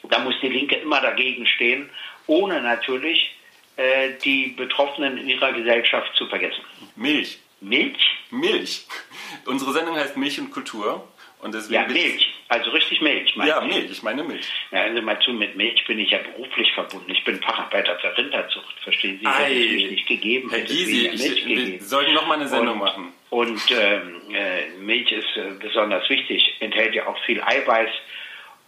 Da 0.05 0.19
muss 0.19 0.35
die 0.43 0.49
Linke 0.49 0.77
immer 0.77 1.01
dagegen 1.01 1.47
stehen, 1.47 1.89
ohne 2.27 2.61
natürlich 2.61 3.35
äh, 3.77 4.13
die 4.25 4.49
Betroffenen 4.49 5.19
in 5.19 5.29
ihrer 5.29 5.53
Gesellschaft 5.53 6.15
zu 6.17 6.27
vergessen. 6.29 6.63
Milch. 6.97 7.39
Milch? 7.61 7.99
Milch. 8.31 8.87
Unsere 9.47 9.73
Sendung 9.73 9.97
heißt 9.97 10.17
Milch 10.17 10.39
und 10.41 10.51
Kultur. 10.51 11.09
Und 11.41 11.55
deswegen 11.55 11.75
ja, 11.75 11.87
Milch. 11.87 12.35
Also 12.49 12.71
richtig 12.71 13.01
Milch. 13.03 13.35
Ja, 13.37 13.61
Milch. 13.61 13.91
Ich 13.91 14.03
meine 14.03 14.23
Milch. 14.25 14.47
Ja, 14.71 14.83
also 14.83 15.03
mal 15.03 15.19
zu, 15.21 15.33
mit 15.33 15.57
Milch 15.57 15.85
bin 15.87 15.99
ich 15.99 16.11
ja 16.11 16.19
beruflich 16.19 16.73
verbunden. 16.73 17.11
Ich 17.11 17.23
bin 17.25 17.41
Facharbeiter 17.43 17.99
für 17.99 18.17
Rinderzucht. 18.17 18.81
Verstehen 18.83 19.19
Sie? 19.19 19.27
Ei, 19.27 19.55
hätte 19.55 19.85
es 19.85 19.91
nicht 19.91 20.07
gegeben. 20.07 20.51
Herr 20.51 20.61
Gysi, 20.61 21.11
wir 21.47 21.83
sollten 21.83 22.15
noch 22.15 22.27
mal 22.27 22.35
eine 22.35 22.49
Sendung 22.49 22.81
und, 22.81 22.85
machen. 22.85 23.13
Und 23.29 23.61
ähm, 23.71 24.21
äh, 24.33 24.69
Milch 24.79 25.13
ist 25.13 25.37
äh, 25.37 25.53
besonders 25.61 26.09
wichtig. 26.09 26.55
Enthält 26.61 26.95
ja 26.95 27.07
auch 27.07 27.19
viel 27.25 27.43
Eiweiß 27.43 27.91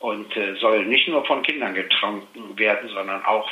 und 0.00 0.36
äh, 0.36 0.56
soll 0.56 0.84
nicht 0.84 1.08
nur 1.08 1.24
von 1.24 1.42
Kindern 1.42 1.74
getrunken 1.74 2.58
werden, 2.58 2.90
sondern 2.90 3.24
auch 3.24 3.48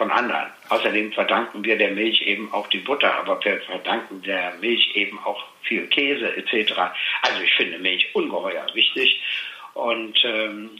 von 0.00 0.10
anderen. 0.10 0.46
Außerdem 0.70 1.12
verdanken 1.12 1.62
wir 1.62 1.76
der 1.76 1.90
Milch 1.90 2.22
eben 2.22 2.50
auch 2.54 2.68
die 2.68 2.78
Butter, 2.78 3.12
aber 3.16 3.38
wir 3.44 3.60
verdanken 3.60 4.22
der 4.22 4.54
Milch 4.54 4.96
eben 4.96 5.18
auch 5.18 5.44
viel 5.60 5.86
Käse 5.88 6.34
etc. 6.38 6.72
Also 7.20 7.42
ich 7.44 7.52
finde 7.52 7.78
Milch 7.78 8.08
ungeheuer 8.14 8.66
wichtig 8.72 9.20
und 9.74 10.18
ähm, 10.24 10.70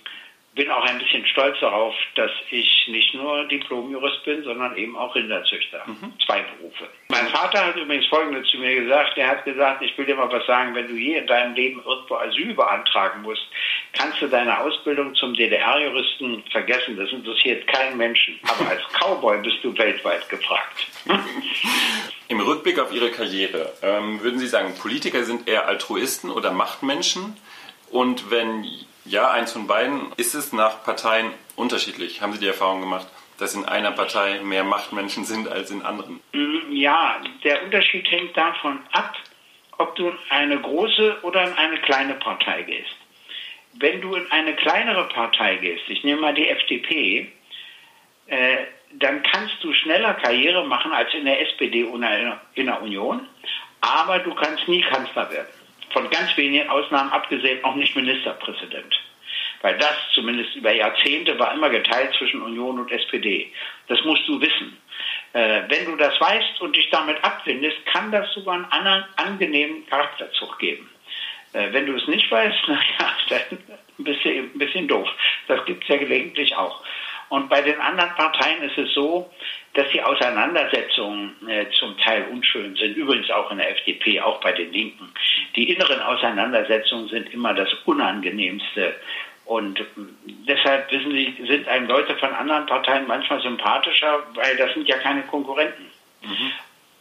bin 0.55 0.71
auch 0.71 0.85
ein 0.85 0.99
bisschen 0.99 1.25
stolz 1.27 1.59
darauf, 1.61 1.95
dass 2.17 2.31
ich 2.51 2.89
nicht 2.89 3.15
nur 3.15 3.47
Diplom-Jurist 3.47 4.25
bin, 4.25 4.43
sondern 4.43 4.77
eben 4.77 4.97
auch 4.97 5.15
Rinderzüchter. 5.15 5.83
Mhm. 5.87 6.13
Zwei 6.27 6.43
Berufe. 6.43 6.89
Mein 7.09 7.29
Vater 7.29 7.67
hat 7.67 7.77
übrigens 7.77 8.07
Folgendes 8.07 8.49
zu 8.51 8.59
mir 8.59 8.75
gesagt. 8.75 9.17
Er 9.17 9.29
hat 9.29 9.45
gesagt, 9.45 9.83
ich 9.83 9.97
will 9.97 10.07
dir 10.07 10.17
mal 10.17 10.31
was 10.31 10.45
sagen, 10.47 10.75
wenn 10.75 10.89
du 10.89 10.95
je 10.95 11.19
in 11.19 11.27
deinem 11.27 11.55
Leben 11.55 11.81
irgendwo 11.85 12.17
Asyl 12.17 12.55
beantragen 12.55 13.23
musst, 13.23 13.47
kannst 13.93 14.21
du 14.21 14.27
deine 14.27 14.59
Ausbildung 14.59 15.15
zum 15.15 15.35
DDR-Juristen 15.35 16.43
vergessen. 16.51 16.97
Das 16.97 17.11
interessiert 17.11 17.67
keinen 17.69 17.97
Menschen. 17.97 18.39
Aber 18.43 18.71
als 18.71 18.83
Cowboy 18.99 19.41
bist 19.43 19.59
du 19.63 19.77
weltweit 19.79 20.29
gefragt. 20.29 20.87
Im 22.27 22.41
Rückblick 22.41 22.81
auf 22.81 22.93
Ihre 22.93 23.11
Karriere, 23.11 23.73
ähm, 23.83 24.21
würden 24.21 24.41
Sie 24.41 24.49
sagen, 24.49 24.75
Politiker 24.77 25.23
sind 25.23 25.49
eher 25.49 25.69
Altruisten 25.69 26.31
oder 26.31 26.51
Machtmenschen? 26.51 27.37
Und 27.91 28.31
wenn 28.31 28.65
ja, 29.05 29.31
eins 29.31 29.53
von 29.53 29.67
beiden. 29.67 30.13
Ist 30.17 30.35
es 30.35 30.53
nach 30.53 30.85
Parteien 30.85 31.33
unterschiedlich? 31.57 32.21
Haben 32.21 32.33
Sie 32.33 32.41
die 32.41 32.47
Erfahrung 32.47 32.81
gemacht, 32.81 33.07
dass 33.39 33.55
in 33.55 33.65
einer 33.65 33.93
Partei 33.93 34.41
mehr 34.41 34.65
Machtmenschen 34.65 35.25
sind 35.25 35.49
als 35.49 35.71
in 35.71 35.83
anderen? 35.83 36.21
Mm, 36.33 36.73
ja, 36.73 37.21
der 37.45 37.63
Unterschied 37.65 38.11
hängt 38.11 38.37
davon 38.37 38.81
ab, 38.93 39.15
ob 39.79 39.97
du 39.97 40.09
in 40.09 40.19
eine 40.29 40.61
große 40.61 41.19
oder 41.23 41.47
in 41.47 41.55
eine 41.55 41.79
kleine 41.79 42.15
Partei 42.15 42.63
gehst. 42.63 42.97
Wenn 43.75 44.01
du 44.01 44.15
in 44.15 44.31
eine 44.31 44.55
kleinere 44.57 45.09
Partei 45.09 45.57
gehst, 45.57 45.89
ich 45.89 46.05
nehme 46.05 46.21
mal 46.21 46.35
die 46.35 46.49
FDP, 46.49 47.33
äh, 48.27 48.57
dann 48.93 49.23
kannst 49.23 49.63
du 49.63 49.73
schneller 49.73 50.15
Karriere 50.15 50.67
machen 50.67 50.93
als 50.93 51.15
in 51.15 51.25
der 51.25 51.41
SPD 51.41 51.85
oder 51.85 52.41
in 52.55 52.67
der 52.67 52.83
Union, 52.83 53.27
aber 53.81 54.19
du 54.19 54.35
kannst 54.35 54.67
nie 54.69 54.83
Kanzler 54.83 55.31
werden 55.31 55.60
von 55.93 56.09
ganz 56.11 56.37
wenigen 56.37 56.69
Ausnahmen 56.69 57.11
abgesehen 57.11 57.65
auch 57.65 57.75
nicht 57.75 57.97
Ministerpräsident. 57.97 59.01
Weil 59.63 59.77
das 59.79 59.95
zumindest 60.15 60.57
über 60.57 60.73
Jahrzehnte 60.73 61.39
war 61.39 61.53
immer 61.53 61.69
geteilt 61.69 62.15
zwischen 62.15 62.41
Union 62.43 62.79
und 62.79 62.91
SPD. 62.91 63.53
Das 63.89 64.03
musst 64.05 64.27
du 64.27 64.41
wissen. 64.41 64.79
Äh, 65.33 65.63
wenn 65.69 65.85
du 65.85 65.97
das 65.97 66.19
weißt 66.21 66.61
und 66.61 66.75
dich 66.75 66.89
damit 66.91 67.23
abfindest, 67.23 67.85
kann 67.87 68.11
das 68.11 68.33
sogar 68.33 68.55
einen 68.55 68.65
anderen 68.67 69.05
angenehmen 69.17 69.87
Charakterzug 69.87 70.59
geben. 70.59 70.91
Äh, 71.53 71.73
wenn 71.73 71.87
du 71.87 71.95
es 71.95 72.07
nicht 72.09 72.31
weißt, 72.31 72.59
naja, 72.69 73.17
dann 73.29 73.59
ein 73.99 74.05
bisschen, 74.05 74.51
ein 74.55 74.59
bisschen 74.59 74.89
doof. 74.89 75.09
Das 75.47 75.65
gibt 75.67 75.85
es 75.85 75.89
ja 75.89 75.97
gelegentlich 75.97 76.57
auch. 76.57 76.83
Und 77.29 77.49
bei 77.49 77.63
den 77.63 77.81
anderen 77.81 78.11
Parteien 78.17 78.63
ist 78.63 78.77
es 78.77 78.93
so, 78.93 79.31
dass 79.75 79.89
die 79.91 80.03
Auseinandersetzungen 80.03 81.37
äh, 81.49 81.67
zum 81.79 81.97
Teil 81.99 82.27
unschön 82.33 82.75
sind, 82.75 82.97
übrigens 82.97 83.31
auch 83.31 83.53
in 83.53 83.59
der 83.59 83.71
FDP, 83.71 84.21
auch 84.21 84.41
bei 84.41 84.51
den 84.51 84.73
Linken. 84.73 85.13
Die 85.61 85.69
inneren 85.69 86.01
Auseinandersetzungen 86.01 87.09
sind 87.09 87.35
immer 87.35 87.53
das 87.53 87.69
Unangenehmste. 87.85 88.95
Und 89.45 89.85
deshalb, 90.49 90.91
wissen 90.91 91.11
Sie, 91.11 91.37
sind 91.47 91.69
einem 91.69 91.87
Leute 91.87 92.17
von 92.17 92.33
anderen 92.33 92.65
Parteien 92.65 93.07
manchmal 93.07 93.43
sympathischer, 93.43 94.23
weil 94.37 94.57
das 94.57 94.73
sind 94.73 94.89
ja 94.89 94.97
keine 94.97 95.21
Konkurrenten. 95.25 95.85
Mhm. 96.23 96.53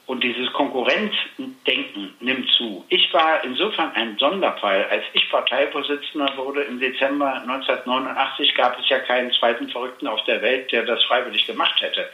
Und 0.07 0.25
dieses 0.25 0.51
Konkurrenzdenken 0.51 2.15
nimmt 2.19 2.51
zu. 2.51 2.83
Ich 2.89 3.13
war 3.13 3.41
insofern 3.45 3.93
ein 3.93 4.17
Sonderfall. 4.17 4.87
Als 4.91 5.05
ich 5.13 5.29
Parteivorsitzender 5.29 6.35
wurde 6.35 6.63
im 6.63 6.81
Dezember 6.81 7.35
1989, 7.35 8.55
gab 8.55 8.77
es 8.77 8.89
ja 8.89 8.99
keinen 8.99 9.31
zweiten 9.31 9.69
Verrückten 9.69 10.07
auf 10.07 10.21
der 10.25 10.41
Welt, 10.41 10.69
der 10.73 10.83
das 10.83 11.01
freiwillig 11.05 11.47
gemacht 11.47 11.79
hätte. 11.79 12.09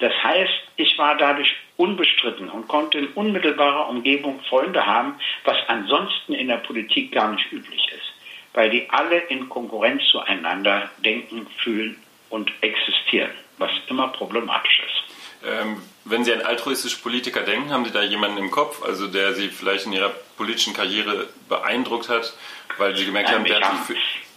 Das 0.00 0.12
heißt, 0.22 0.52
ich 0.76 0.98
war 0.98 1.16
dadurch 1.16 1.54
unbestritten 1.76 2.48
und 2.48 2.68
konnte 2.68 2.98
in 2.98 3.08
unmittelbarer 3.08 3.88
Umgebung 3.88 4.40
Freunde 4.48 4.84
haben, 4.86 5.14
was 5.44 5.56
ansonsten 5.68 6.32
in 6.34 6.48
der 6.48 6.56
Politik 6.56 7.12
gar 7.12 7.32
nicht 7.32 7.52
üblich 7.52 7.86
ist, 7.94 8.12
weil 8.54 8.70
die 8.70 8.88
alle 8.90 9.18
in 9.18 9.48
Konkurrenz 9.48 10.02
zueinander 10.10 10.90
denken, 10.98 11.46
fühlen 11.58 11.96
und 12.30 12.50
existieren, 12.62 13.30
was 13.58 13.70
immer 13.88 14.08
problematisch 14.08 14.82
ist. 14.86 15.46
Ähm, 15.46 15.82
wenn 16.04 16.24
Sie 16.24 16.32
an 16.32 16.42
altruistische 16.42 16.98
Politiker 16.98 17.42
denken, 17.42 17.70
haben 17.70 17.84
Sie 17.84 17.92
da 17.92 18.02
jemanden 18.02 18.38
im 18.38 18.50
Kopf, 18.50 18.82
also 18.82 19.06
der 19.06 19.34
Sie 19.34 19.48
vielleicht 19.48 19.86
in 19.86 19.92
Ihrer 19.92 20.10
politischen 20.36 20.74
Karriere 20.74 21.28
beeindruckt 21.48 22.08
hat, 22.08 22.34
weil 22.78 22.96
Sie 22.96 23.06
gemerkt 23.06 23.30
ja, 23.30 23.36
haben, 23.36 23.44
der 23.44 23.60
hat 23.60 23.88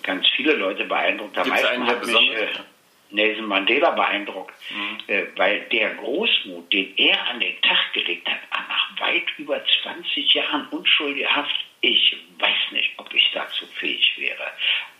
ganz 0.03 0.27
viele 0.35 0.53
Leute 0.53 0.85
beeindruckt. 0.85 1.37
Am 1.37 1.47
meisten 1.47 1.67
einen, 1.67 1.87
hat 1.87 2.05
mich 2.05 2.15
äh, 2.15 2.47
Nelson 3.13 3.45
Mandela 3.45 3.91
beeindruckt, 3.91 4.53
mhm. 4.71 4.97
äh, 5.07 5.23
weil 5.35 5.61
der 5.71 5.95
Großmut, 5.95 6.71
den 6.73 6.93
er 6.97 7.27
an 7.27 7.39
den 7.39 7.59
Tag 7.61 7.93
gelegt 7.93 8.27
hat, 8.29 8.39
nach 8.51 8.99
weit 8.99 9.25
über 9.37 9.61
20 9.83 10.33
Jahren 10.33 10.67
unschuldige 10.69 11.33
Haft, 11.33 11.65
ich 11.81 12.15
weiß 12.39 12.71
nicht, 12.71 12.91
ob 12.97 13.13
ich 13.13 13.29
dazu 13.33 13.65
fähig 13.67 14.13
wäre. 14.17 14.51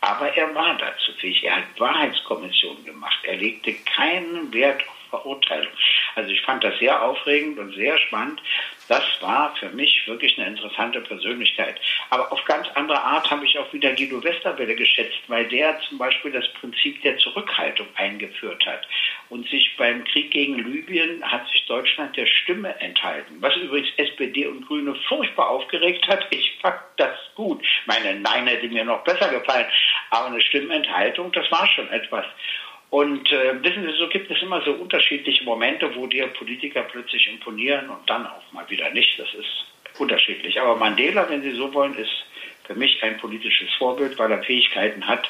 Aber 0.01 0.35
er 0.35 0.53
war 0.53 0.77
dazu 0.77 1.13
fähig. 1.13 1.43
Er 1.43 1.57
hat 1.57 1.79
Wahrheitskommissionen 1.79 2.83
gemacht. 2.83 3.19
Er 3.23 3.37
legte 3.37 3.73
keinen 3.73 4.53
Wert 4.53 4.81
auf 4.81 5.02
Verurteilung. 5.13 5.71
Also 6.15 6.31
ich 6.31 6.41
fand 6.41 6.63
das 6.63 6.77
sehr 6.79 7.03
aufregend 7.03 7.59
und 7.59 7.75
sehr 7.75 7.99
spannend. 7.99 8.41
Das 8.87 9.03
war 9.21 9.55
für 9.57 9.69
mich 9.69 10.07
wirklich 10.07 10.37
eine 10.37 10.47
interessante 10.47 11.01
Persönlichkeit. 11.01 11.79
Aber 12.09 12.31
auf 12.31 12.43
ganz 12.45 12.67
andere 12.73 13.01
Art 13.01 13.29
habe 13.29 13.45
ich 13.45 13.57
auch 13.59 13.71
wieder 13.71 13.93
Guido 13.93 14.23
Westerwelle 14.23 14.75
geschätzt, 14.75 15.19
weil 15.27 15.47
der 15.47 15.79
zum 15.81 15.99
Beispiel 15.99 16.31
das 16.31 16.47
Prinzip 16.53 17.01
der 17.03 17.17
Zurückhaltung 17.17 17.87
eingeführt 17.95 18.65
hat. 18.65 18.87
Und 19.29 19.47
sich 19.49 19.75
beim 19.77 20.03
Krieg 20.05 20.31
gegen 20.31 20.57
Libyen 20.57 21.23
hat 21.23 21.47
sich 21.49 21.65
Deutschland 21.67 22.17
der 22.17 22.25
Stimme 22.25 22.79
enthalten. 22.79 23.37
Was 23.39 23.55
übrigens 23.55 23.89
SPD 23.97 24.47
und 24.47 24.67
Grüne 24.67 24.95
furchtbar 25.07 25.49
aufgeregt 25.49 26.07
hat. 26.07 26.25
Ich 26.31 26.57
fand 26.59 26.79
das 26.97 27.17
gut. 27.35 27.63
Meine 27.85 28.19
Nein 28.19 28.47
hätte 28.47 28.67
mir 28.67 28.83
noch 28.83 29.03
besser 29.03 29.29
gefallen. 29.29 29.67
Aber 30.09 30.27
eine 30.27 30.41
Stimmenthaltung, 30.41 31.31
das 31.31 31.49
war 31.51 31.67
schon 31.67 31.89
etwas. 31.89 32.25
Und 32.93 33.31
äh, 33.31 33.63
wissen 33.63 33.87
Sie, 33.87 33.97
so 33.97 34.07
gibt 34.07 34.29
es 34.29 34.39
immer 34.43 34.61
so 34.61 34.71
unterschiedliche 34.71 35.43
Momente, 35.45 35.89
wo 35.95 36.05
dir 36.05 36.27
Politiker 36.27 36.83
plötzlich 36.83 37.27
imponieren 37.27 37.89
und 37.89 38.07
dann 38.07 38.27
auch 38.27 38.43
mal 38.51 38.69
wieder 38.69 38.91
nicht. 38.91 39.17
Das 39.17 39.33
ist 39.33 39.65
unterschiedlich. 39.97 40.61
Aber 40.61 40.75
Mandela, 40.75 41.27
wenn 41.27 41.41
Sie 41.41 41.55
so 41.55 41.73
wollen, 41.73 41.97
ist 41.97 42.11
für 42.67 42.75
mich 42.75 43.01
ein 43.01 43.17
politisches 43.17 43.69
Vorbild, 43.79 44.19
weil 44.19 44.31
er 44.31 44.43
Fähigkeiten 44.43 45.07
hat, 45.07 45.27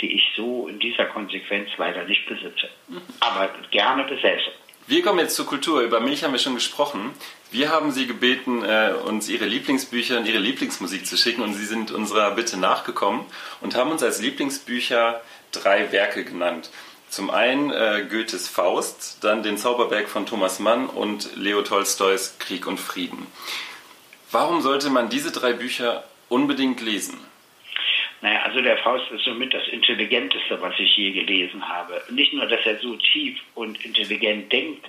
die 0.00 0.12
ich 0.12 0.24
so 0.34 0.66
in 0.66 0.80
dieser 0.80 1.04
Konsequenz 1.04 1.70
leider 1.78 2.02
nicht 2.02 2.26
besitze. 2.26 2.68
Aber 3.20 3.48
gerne 3.70 4.02
besäße. 4.02 4.50
Wir 4.88 5.00
kommen 5.02 5.20
jetzt 5.20 5.36
zur 5.36 5.46
Kultur. 5.46 5.82
Über 5.82 6.00
Milch 6.00 6.24
haben 6.24 6.32
wir 6.32 6.40
schon 6.40 6.56
gesprochen. 6.56 7.14
Wir 7.52 7.70
haben 7.70 7.92
Sie 7.92 8.08
gebeten, 8.08 8.64
äh, 8.64 8.92
uns 9.06 9.28
Ihre 9.28 9.44
Lieblingsbücher 9.44 10.18
und 10.18 10.26
Ihre 10.26 10.38
Lieblingsmusik 10.38 11.06
zu 11.06 11.16
schicken 11.16 11.42
und 11.42 11.54
Sie 11.54 11.64
sind 11.64 11.92
unserer 11.92 12.32
Bitte 12.32 12.58
nachgekommen 12.58 13.24
und 13.60 13.76
haben 13.76 13.92
uns 13.92 14.02
als 14.02 14.20
Lieblingsbücher 14.20 15.22
drei 15.52 15.92
Werke 15.92 16.24
genannt. 16.24 16.70
Zum 17.14 17.30
einen 17.30 17.70
äh, 17.70 18.08
Goethes 18.10 18.48
Faust, 18.48 19.22
dann 19.22 19.44
den 19.44 19.56
Zauberberg 19.56 20.08
von 20.08 20.26
Thomas 20.26 20.58
Mann 20.58 20.86
und 20.88 21.36
Leo 21.36 21.62
Tolstois 21.62 22.36
Krieg 22.40 22.66
und 22.66 22.80
Frieden. 22.80 23.28
Warum 24.32 24.62
sollte 24.62 24.90
man 24.90 25.10
diese 25.10 25.30
drei 25.30 25.52
Bücher 25.52 26.02
unbedingt 26.28 26.80
lesen? 26.80 27.20
Naja, 28.20 28.42
also 28.42 28.60
der 28.60 28.78
Faust 28.78 29.08
ist 29.12 29.24
somit 29.24 29.54
das 29.54 29.62
Intelligenteste, 29.68 30.60
was 30.60 30.74
ich 30.80 30.96
je 30.96 31.12
gelesen 31.12 31.68
habe. 31.68 32.02
Nicht 32.10 32.32
nur, 32.32 32.46
dass 32.46 32.66
er 32.66 32.80
so 32.80 32.96
tief 32.96 33.38
und 33.54 33.84
intelligent 33.84 34.52
denkt 34.52 34.84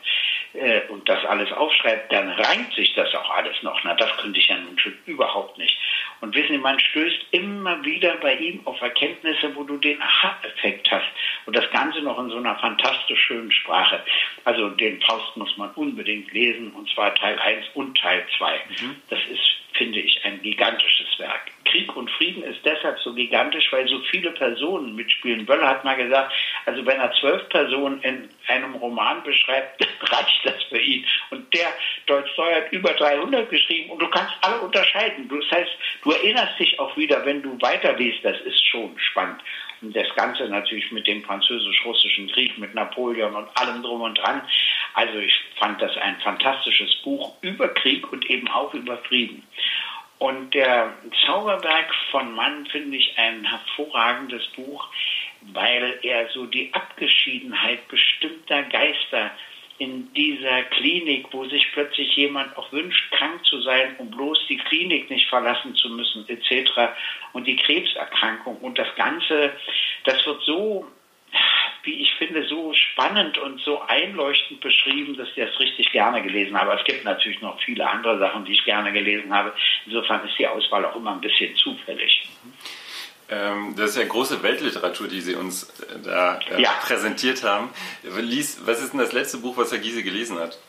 äh, 0.57 0.81
und 0.89 1.07
das 1.07 1.23
alles 1.25 1.51
aufschreibt, 1.51 2.11
dann 2.11 2.29
reimt 2.29 2.73
sich 2.73 2.93
das 2.93 3.13
auch 3.15 3.29
alles 3.31 3.61
noch. 3.63 3.79
Na, 3.83 3.93
das 3.93 4.15
könnte 4.17 4.39
ich 4.39 4.47
ja 4.47 4.57
nun 4.57 4.77
schon 4.79 4.97
überhaupt 5.05 5.57
nicht. 5.57 5.77
Und 6.21 6.35
wissen 6.35 6.53
Sie, 6.53 6.57
man 6.57 6.79
stößt 6.79 7.27
immer 7.31 7.83
wieder 7.83 8.15
bei 8.15 8.35
ihm 8.35 8.61
auf 8.65 8.81
Erkenntnisse, 8.81 9.55
wo 9.55 9.63
du 9.63 9.77
den 9.77 10.01
Aha-Effekt 10.01 10.89
hast. 10.91 11.07
Und 11.45 11.55
das 11.55 11.69
Ganze 11.71 12.01
noch 12.01 12.17
in 12.19 12.29
so 12.29 12.37
einer 12.37 12.55
fantastisch 12.55 13.21
schönen 13.27 13.51
Sprache. 13.51 14.03
Also 14.43 14.69
den 14.69 15.01
Faust 15.01 15.35
muss 15.37 15.55
man 15.57 15.71
unbedingt 15.71 16.31
lesen, 16.31 16.71
und 16.71 16.89
zwar 16.89 17.13
Teil 17.15 17.37
1 17.39 17.65
und 17.73 17.97
Teil 17.97 18.25
2. 18.37 18.59
Mhm. 18.81 18.95
Das 19.09 19.19
ist, 19.29 19.57
finde 19.73 19.99
ich, 19.99 20.23
ein 20.23 20.41
gigantisches 20.41 21.19
Werk. 21.19 21.51
Krieg 21.75 21.93
und 21.93 22.09
Frieden 22.11 22.43
ist 22.43 22.59
deshalb 22.63 22.97
so 22.99 23.13
gigantisch, 23.13 23.67
weil 23.71 23.85
so 23.89 23.99
viele 24.09 24.31
Personen 24.31 24.95
mitspielen. 24.95 25.45
Böller 25.45 25.67
hat 25.67 25.83
mal 25.83 25.97
gesagt, 25.97 26.31
also 26.65 26.85
wenn 26.85 27.01
er 27.01 27.11
zwölf 27.19 27.49
Personen 27.49 28.01
in 28.01 28.29
einem 28.47 28.75
Roman 28.75 29.23
beschreibt, 29.23 29.85
reicht 30.01 30.45
das 30.45 30.63
für 30.69 30.79
ihn. 30.79 31.05
Und 31.31 31.53
der 31.53 31.67
Tolstoi 32.07 32.53
hat 32.53 32.71
über 32.71 32.93
300 32.93 33.49
geschrieben 33.49 33.89
und 33.89 34.01
du 34.01 34.07
kannst 34.07 34.33
alle 34.41 34.61
unterscheiden. 34.61 35.27
Das 35.27 35.51
heißt, 35.51 35.71
du 36.03 36.11
erinnerst 36.11 36.57
dich 36.59 36.79
auch 36.79 36.95
wieder, 36.95 37.25
wenn 37.25 37.41
du 37.41 37.57
weiterliest, 37.59 38.23
das 38.23 38.39
ist 38.41 38.65
schon 38.67 38.97
spannend. 38.97 39.41
Und 39.81 39.93
das 39.93 40.07
Ganze 40.15 40.47
natürlich 40.47 40.89
mit 40.93 41.05
dem 41.07 41.23
französisch-russischen 41.23 42.31
Krieg, 42.31 42.57
mit 42.57 42.73
Napoleon 42.73 43.35
und 43.35 43.49
allem 43.59 43.83
drum 43.83 44.01
und 44.01 44.17
dran. 44.17 44.41
Also 44.93 45.17
ich 45.19 45.37
fand 45.57 45.81
das 45.81 45.95
ein 45.97 46.15
fantastisches 46.21 46.95
Buch 47.03 47.35
über 47.41 47.67
Krieg 47.67 48.09
und 48.13 48.25
eben 48.29 48.47
auch 48.47 48.73
über 48.73 48.97
Frieden. 48.99 49.43
Und 50.17 50.53
der 50.53 50.93
Zauberberg 51.25 51.93
von 52.11 52.33
Mann 52.33 52.65
finde 52.67 52.97
ich 52.97 53.17
ein 53.17 53.43
hervorragendes 53.43 54.47
Buch, 54.55 54.87
weil 55.53 55.99
er 56.03 56.29
so 56.29 56.45
die 56.45 56.73
Abgeschiedenheit 56.73 57.87
bestimmter 57.89 58.63
Geister 58.63 59.31
in 59.77 60.13
dieser 60.13 60.63
Klinik, 60.63 61.27
wo 61.31 61.45
sich 61.45 61.69
plötzlich 61.73 62.15
jemand 62.15 62.55
auch 62.57 62.71
wünscht, 62.71 63.11
krank 63.11 63.45
zu 63.45 63.61
sein, 63.61 63.95
um 63.97 64.09
bloß 64.09 64.47
die 64.47 64.57
Klinik 64.57 65.09
nicht 65.09 65.27
verlassen 65.27 65.75
zu 65.75 65.89
müssen, 65.89 66.25
etc. 66.29 66.93
Und 67.33 67.45
die 67.45 67.57
Krebserkrankung 67.57 68.57
und 68.59 68.77
das 68.77 68.87
Ganze, 68.95 69.51
das 70.05 70.25
wird 70.25 70.41
so, 70.43 70.87
wie 71.85 72.01
ich 72.01 72.13
finde, 72.15 72.45
so 72.47 72.73
spannend 72.73 73.37
und 73.37 73.61
so 73.61 73.81
einleuchtend 73.81 74.59
beschrieben, 74.61 75.15
dass 75.17 75.29
ich 75.29 75.35
das 75.35 75.59
richtig 75.59 75.91
gerne 75.91 76.21
gelesen 76.21 76.59
habe. 76.59 76.73
Es 76.73 76.83
gibt 76.83 77.05
natürlich 77.05 77.41
noch 77.41 77.59
viele 77.61 77.87
andere 77.87 78.19
Sachen, 78.19 78.45
die 78.45 78.53
ich 78.53 78.65
gerne 78.65 78.91
gelesen 78.91 79.33
habe. 79.33 79.53
Insofern 79.85 80.27
ist 80.27 80.37
die 80.37 80.47
Auswahl 80.47 80.85
auch 80.85 80.95
immer 80.95 81.11
ein 81.11 81.21
bisschen 81.21 81.55
zufällig. 81.55 82.27
Ähm, 83.29 83.73
das 83.75 83.91
ist 83.91 83.97
ja 83.97 84.05
große 84.05 84.43
Weltliteratur, 84.43 85.07
die 85.07 85.21
Sie 85.21 85.35
uns 85.35 85.69
äh, 85.79 85.99
da 86.03 86.39
äh, 86.51 86.61
ja. 86.61 86.71
präsentiert 86.81 87.43
haben. 87.43 87.69
was 88.03 88.81
ist 88.81 88.93
denn 88.93 88.99
das 88.99 89.13
letzte 89.13 89.37
Buch, 89.39 89.57
was 89.57 89.71
Herr 89.71 89.79
Giese 89.79 90.03
gelesen 90.03 90.39
hat? 90.39 90.59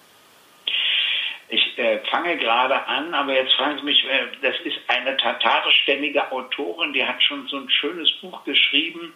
Ich 1.48 1.78
äh, 1.78 2.00
fange 2.10 2.38
gerade 2.38 2.86
an, 2.86 3.14
aber 3.14 3.34
jetzt 3.34 3.52
fragen 3.54 3.78
Sie 3.78 3.84
mich, 3.84 4.04
äh, 4.04 4.26
das 4.40 4.54
ist 4.64 4.78
eine 4.88 5.16
tatarischstämmige 5.16 6.32
Autorin, 6.32 6.92
die 6.92 7.04
hat 7.04 7.22
schon 7.22 7.46
so 7.48 7.58
ein 7.58 7.68
schönes 7.68 8.10
Buch 8.22 8.42
geschrieben 8.44 9.12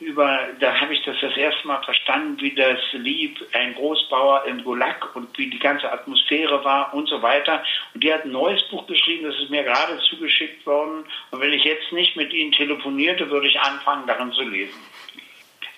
über, 0.00 0.48
da 0.60 0.80
habe 0.80 0.94
ich 0.94 1.04
das 1.04 1.16
das 1.20 1.36
erste 1.36 1.66
Mal 1.66 1.82
verstanden, 1.82 2.40
wie 2.40 2.54
das 2.54 2.78
lieb, 2.92 3.38
ein 3.52 3.74
Großbauer 3.74 4.44
im 4.46 4.64
Gulag 4.64 5.14
und 5.14 5.36
wie 5.36 5.50
die 5.50 5.58
ganze 5.58 5.92
Atmosphäre 5.92 6.64
war 6.64 6.94
und 6.94 7.08
so 7.08 7.20
weiter. 7.20 7.62
Und 7.94 8.02
die 8.02 8.12
hat 8.12 8.24
ein 8.24 8.32
neues 8.32 8.62
Buch 8.70 8.86
geschrieben, 8.86 9.24
das 9.26 9.36
ist 9.38 9.50
mir 9.50 9.64
gerade 9.64 9.98
zugeschickt 10.08 10.64
worden. 10.66 11.04
Und 11.30 11.40
wenn 11.40 11.52
ich 11.52 11.64
jetzt 11.64 11.92
nicht 11.92 12.16
mit 12.16 12.32
Ihnen 12.32 12.52
telefonierte, 12.52 13.30
würde 13.30 13.48
ich 13.48 13.60
anfangen, 13.60 14.06
darin 14.06 14.32
zu 14.32 14.42
lesen. 14.42 14.80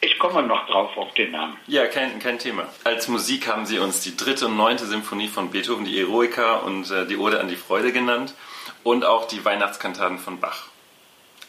Ich 0.00 0.18
komme 0.18 0.42
noch 0.42 0.66
drauf 0.66 0.96
auf 0.96 1.14
den 1.14 1.30
Namen. 1.30 1.56
Ja, 1.66 1.86
kein, 1.86 2.18
kein 2.18 2.38
Thema. 2.38 2.68
Als 2.84 3.08
Musik 3.08 3.48
haben 3.48 3.64
Sie 3.64 3.78
uns 3.78 4.00
die 4.00 4.16
dritte 4.16 4.46
und 4.46 4.56
neunte 4.56 4.84
Symphonie 4.84 5.28
von 5.28 5.50
Beethoven, 5.50 5.86
die 5.86 5.98
Eroica 5.98 6.56
und 6.56 6.90
äh, 6.90 7.06
die 7.06 7.16
Ode 7.16 7.40
an 7.40 7.48
die 7.48 7.56
Freude 7.56 7.90
genannt 7.90 8.34
und 8.82 9.04
auch 9.04 9.26
die 9.26 9.44
Weihnachtskantaten 9.44 10.18
von 10.18 10.40
Bach. 10.40 10.68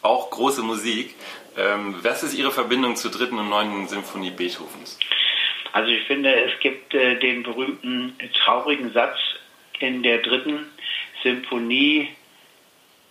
Auch 0.01 0.29
große 0.29 0.61
Musik. 0.61 1.15
Ähm, 1.57 1.95
was 2.01 2.23
ist 2.23 2.37
Ihre 2.37 2.51
Verbindung 2.51 2.95
zur 2.95 3.11
dritten 3.11 3.37
und 3.39 3.49
neunten 3.49 3.87
Symphonie 3.87 4.31
Beethovens? 4.31 4.99
Also 5.71 5.89
ich 5.89 6.03
finde, 6.03 6.33
es 6.33 6.59
gibt 6.59 6.93
äh, 6.93 7.19
den 7.19 7.43
berühmten 7.43 8.17
traurigen 8.43 8.91
Satz 8.93 9.17
in 9.79 10.03
der 10.03 10.19
dritten 10.19 10.67
Symphonie, 11.23 12.09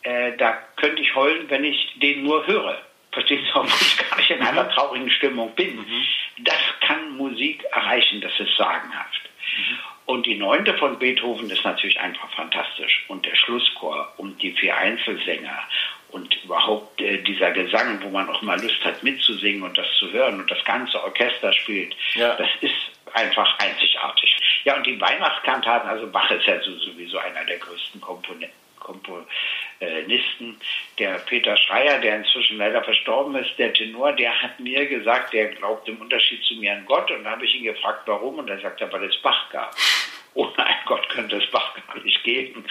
äh, 0.03 0.37
da 0.37 0.59
könnte 0.77 1.03
ich 1.03 1.15
heulen, 1.15 1.49
wenn 1.49 1.65
ich 1.65 1.99
den 1.99 2.23
nur 2.25 2.47
höre. 2.47 2.81
Verstehen 3.13 3.45
Sie, 3.45 3.51
obwohl 3.55 3.81
ich 3.81 3.99
gar 4.11 4.17
nicht 4.17 4.31
in 4.31 4.43
einer 4.43 4.65
mhm. 4.65 4.71
traurigen 4.71 5.11
Stimmung 5.11 5.55
bin. 5.55 5.77
Mhm. 5.77 6.07
Das 6.39 6.59
kann 6.81 7.17
Musik 7.17 7.65
erreichen, 7.73 8.21
das 8.21 8.33
ist 8.39 8.57
sagenhaft. 8.57 9.31
Mhm. 9.57 9.79
Und 10.07 10.27
die 10.27 10.35
neunte 10.35 10.75
von 10.75 10.99
Beethoven 10.99 11.49
ist 11.51 11.65
natürlich 11.65 11.99
einfach 11.99 12.31
fantastisch. 12.35 13.05
Und 13.09 13.25
der 13.25 13.35
Schlusschor 13.35 14.13
und 14.19 14.43
die 14.43 14.53
vier 14.53 14.77
Einzelsänger 14.77 15.59
und 16.15 16.33
überhaupt 16.45 17.01
äh, 17.01 17.19
dieser 17.23 17.51
Gesang, 17.51 18.01
wo 18.03 18.09
man 18.09 18.31
auch 18.31 18.41
mal 18.43 18.61
Lust 18.61 18.83
hat 18.85 19.03
mitzusingen 19.03 19.65
und 19.65 19.77
das 19.77 19.87
zu 19.99 20.11
hören 20.13 20.41
und 20.41 20.51
das 20.51 20.65
ganze 20.65 21.03
Orchester 21.03 21.53
spielt, 21.53 21.95
ja. 22.15 22.37
das 22.37 22.49
ist 22.61 22.73
einfach 23.13 23.59
einzigartig. 23.59 24.37
Ja, 24.65 24.77
und 24.77 24.87
die 24.87 25.01
Weihnachtskantaten, 25.01 25.89
also 25.89 26.07
Bach 26.07 26.31
ist 26.31 26.47
ja 26.47 26.61
so, 26.63 26.77
sowieso 26.79 27.19
einer 27.19 27.45
der 27.45 27.59
größten 27.59 28.01
Komponenten. 28.01 28.65
Komponisten. 28.85 30.61
Der 30.99 31.19
Peter 31.21 31.57
Schreier, 31.57 32.01
der 32.01 32.17
inzwischen 32.17 32.59
leider 32.59 32.85
verstorben 32.85 33.35
ist, 33.37 33.59
der 33.59 33.73
Tenor, 33.73 34.13
der 34.13 34.43
hat 34.43 34.61
mir 34.61 34.87
gesagt, 34.87 35.33
der 35.33 35.55
glaubt 35.55 35.89
im 35.89 35.97
Unterschied 36.03 36.45
zu 36.45 36.55
mir 36.57 36.75
an 36.75 36.85
Gott. 36.85 37.11
Und 37.11 37.25
da 37.25 37.31
habe 37.31 37.47
ich 37.47 37.55
ihn 37.55 37.65
gefragt, 37.65 38.03
warum. 38.05 38.39
Und 38.39 38.51
er 38.51 38.61
sagt, 38.61 38.81
weil 38.93 39.05
es 39.05 39.17
Bach 39.23 39.49
gab. 39.51 39.75
Ohne 40.35 40.67
einen 40.67 40.85
Gott 40.87 41.09
könnte 41.09 41.37
es 41.37 41.51
Bach 41.51 41.75
gar 41.75 42.03
nicht 42.03 42.23
geben. 42.25 42.65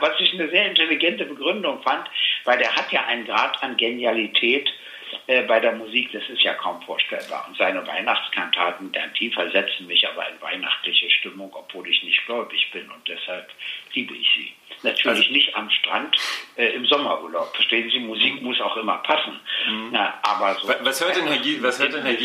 Was 0.00 0.18
ich 0.20 0.32
eine 0.34 0.48
sehr 0.48 0.66
intelligente 0.66 1.24
Begründung 1.24 1.82
fand, 1.82 2.08
weil 2.44 2.58
der 2.58 2.74
hat 2.74 2.90
ja 2.92 3.04
einen 3.06 3.26
Grad 3.26 3.62
an 3.62 3.76
Genialität 3.76 4.68
äh, 5.26 5.42
bei 5.42 5.60
der 5.60 5.72
Musik, 5.72 6.12
das 6.12 6.22
ist 6.28 6.42
ja 6.42 6.54
kaum 6.54 6.80
vorstellbar. 6.82 7.46
Und 7.48 7.56
seine 7.56 7.86
Weihnachtskantaten, 7.86 8.92
deren 8.92 9.12
die 9.14 9.30
versetzen 9.30 9.86
mich 9.86 10.06
aber 10.08 10.28
in 10.28 10.40
weihnachtliche 10.40 11.10
Stimmung, 11.10 11.54
obwohl 11.54 11.88
ich 11.88 12.02
nicht 12.02 12.24
gläubig 12.26 12.70
bin 12.72 12.90
und 12.90 13.06
deshalb 13.08 13.48
liebe 13.94 14.14
ich 14.14 14.28
sie. 14.36 14.52
Natürlich 14.82 15.18
also, 15.18 15.32
nicht 15.32 15.56
am 15.56 15.70
Strand 15.70 16.16
äh, 16.56 16.68
im 16.68 16.86
Sommerurlaub. 16.86 17.54
Verstehen 17.54 17.90
Sie, 17.90 17.98
Musik 17.98 18.40
mhm. 18.40 18.48
muss 18.48 18.60
auch 18.60 18.76
immer 18.76 18.98
passen. 18.98 19.40
Mhm. 19.68 19.88
Na, 19.92 20.18
aber 20.22 20.54
so 20.54 20.68
was 20.68 21.04
hört 21.04 21.16
denn 21.16 21.26
Herr 21.26 21.38
Gies? 21.38 21.62
Was 21.62 21.78
hört 21.78 21.94
denn 21.94 22.02
Herr? 22.02 22.16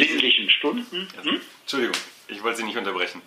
Stunden. 0.50 1.10
Hm? 1.24 1.41
Entschuldigung, 1.62 1.96
ich 2.28 2.44
wollte 2.44 2.58
Sie 2.58 2.63
nicht 2.63 2.78
unterbrechen. 2.78 3.22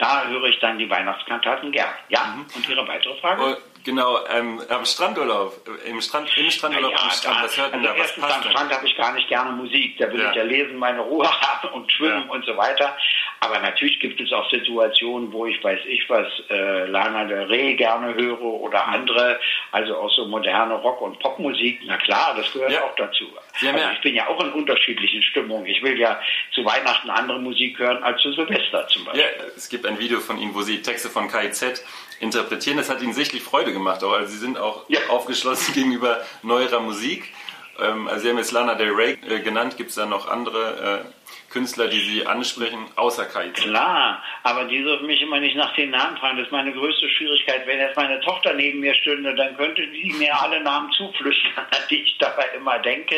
Da 0.00 0.26
höre 0.28 0.44
ich 0.44 0.58
dann 0.60 0.78
die 0.78 0.88
Weihnachtskantaten 0.88 1.70
gern. 1.72 1.90
Ja, 2.08 2.34
mhm. 2.34 2.46
und 2.56 2.68
Ihre 2.68 2.88
weitere 2.88 3.14
Frage? 3.20 3.42
Oh, 3.42 3.56
genau, 3.84 4.18
ähm, 4.28 4.58
am 4.70 4.86
Strandurlaub, 4.86 5.52
im, 5.84 6.00
Strand, 6.00 6.34
im 6.38 6.50
Strandurlaub 6.50 6.92
ja, 6.92 7.02
am 7.02 7.10
Strand, 7.10 7.36
da, 7.36 7.44
was 7.44 7.56
hört 7.58 7.74
denn 7.74 7.80
also 7.80 7.92
da? 7.92 8.02
Was 8.02 8.16
passt 8.16 8.36
am 8.46 8.50
Strand 8.50 8.72
habe 8.72 8.86
ich 8.86 8.96
gar 8.96 9.12
nicht 9.12 9.28
gerne 9.28 9.52
Musik. 9.52 9.98
Da 9.98 10.10
will 10.10 10.22
ja. 10.22 10.30
ich 10.30 10.36
ja 10.36 10.42
lesen, 10.44 10.78
meine 10.78 11.00
Ruhe 11.00 11.30
haben 11.42 11.68
und 11.74 11.92
schwimmen 11.92 12.24
ja. 12.26 12.32
und 12.32 12.46
so 12.46 12.56
weiter. 12.56 12.96
Aber 13.40 13.58
natürlich 13.58 14.00
gibt 14.00 14.18
es 14.22 14.32
auch 14.32 14.48
Situationen, 14.50 15.30
wo 15.32 15.44
ich, 15.44 15.62
weiß 15.62 15.80
ich 15.84 16.08
was, 16.08 16.26
äh, 16.48 16.86
Lana 16.86 17.26
Del 17.26 17.42
Rey 17.44 17.74
gerne 17.74 18.14
höre 18.14 18.40
oder 18.40 18.86
mhm. 18.86 18.94
andere, 18.94 19.38
also 19.70 19.98
auch 19.98 20.10
so 20.10 20.24
moderne 20.24 20.74
Rock- 20.76 21.02
und 21.02 21.18
Popmusik. 21.18 21.80
Na 21.84 21.98
klar, 21.98 22.34
das 22.38 22.50
gehört 22.54 22.82
auch 22.82 22.96
dazu. 22.96 23.26
Also 23.62 23.90
ich 23.94 24.00
bin 24.00 24.14
ja 24.14 24.26
auch 24.28 24.42
in 24.42 24.52
unterschiedlichen 24.52 25.22
Stimmungen. 25.22 25.66
Ich 25.66 25.82
will 25.82 25.98
ja 25.98 26.20
zu 26.52 26.64
Weihnachten 26.64 27.10
andere 27.10 27.38
Musik 27.40 27.78
hören 27.78 28.02
als 28.02 28.20
zu 28.22 28.32
Silvester 28.32 28.86
zum 28.88 29.04
Beispiel. 29.04 29.22
Ja, 29.22 29.44
es 29.56 29.68
gibt 29.68 29.86
ein 29.86 29.98
Video 29.98 30.20
von 30.20 30.38
Ihnen, 30.38 30.54
wo 30.54 30.62
Sie 30.62 30.82
Texte 30.82 31.08
von 31.08 31.28
KIZ 31.28 31.84
interpretieren. 32.20 32.76
Das 32.76 32.88
hat 32.88 33.02
Ihnen 33.02 33.12
sichtlich 33.12 33.42
Freude 33.42 33.72
gemacht. 33.72 34.02
Auch. 34.04 34.12
Also 34.12 34.32
Sie 34.32 34.38
sind 34.38 34.58
auch 34.58 34.88
ja. 34.88 35.00
aufgeschlossen 35.08 35.74
gegenüber 35.74 36.24
neuerer 36.42 36.80
Musik. 36.80 37.32
Ähm, 37.80 38.08
also 38.08 38.22
Sie 38.22 38.30
haben 38.30 38.38
jetzt 38.38 38.52
Lana 38.52 38.74
Del 38.74 38.92
Rey 38.92 39.18
äh, 39.28 39.40
genannt. 39.40 39.76
Gibt 39.76 39.90
es 39.90 39.96
da 39.96 40.06
noch 40.06 40.28
andere 40.28 41.04
äh, 41.04 41.19
Künstler, 41.50 41.88
die 41.88 41.98
Sie 41.98 42.26
ansprechen, 42.26 42.86
außer 42.94 43.26
KIZ? 43.26 43.64
Klar, 43.64 44.22
aber 44.44 44.64
die 44.66 44.82
dürfen 44.82 45.06
mich 45.06 45.20
immer 45.20 45.40
nicht 45.40 45.56
nach 45.56 45.74
den 45.74 45.90
Namen 45.90 46.16
fragen. 46.16 46.38
Das 46.38 46.46
ist 46.46 46.52
meine 46.52 46.72
größte 46.72 47.08
Schwierigkeit. 47.08 47.66
Wenn 47.66 47.80
jetzt 47.80 47.96
meine 47.96 48.20
Tochter 48.20 48.54
neben 48.54 48.78
mir 48.78 48.94
stünde, 48.94 49.34
dann 49.34 49.56
könnte 49.56 49.86
die 49.88 50.12
mir 50.12 50.40
alle 50.40 50.60
Namen 50.60 50.92
zuflüstern, 50.92 51.52
an 51.56 51.82
die 51.90 52.02
ich 52.02 52.16
dabei 52.18 52.46
immer 52.56 52.78
denke. 52.78 53.16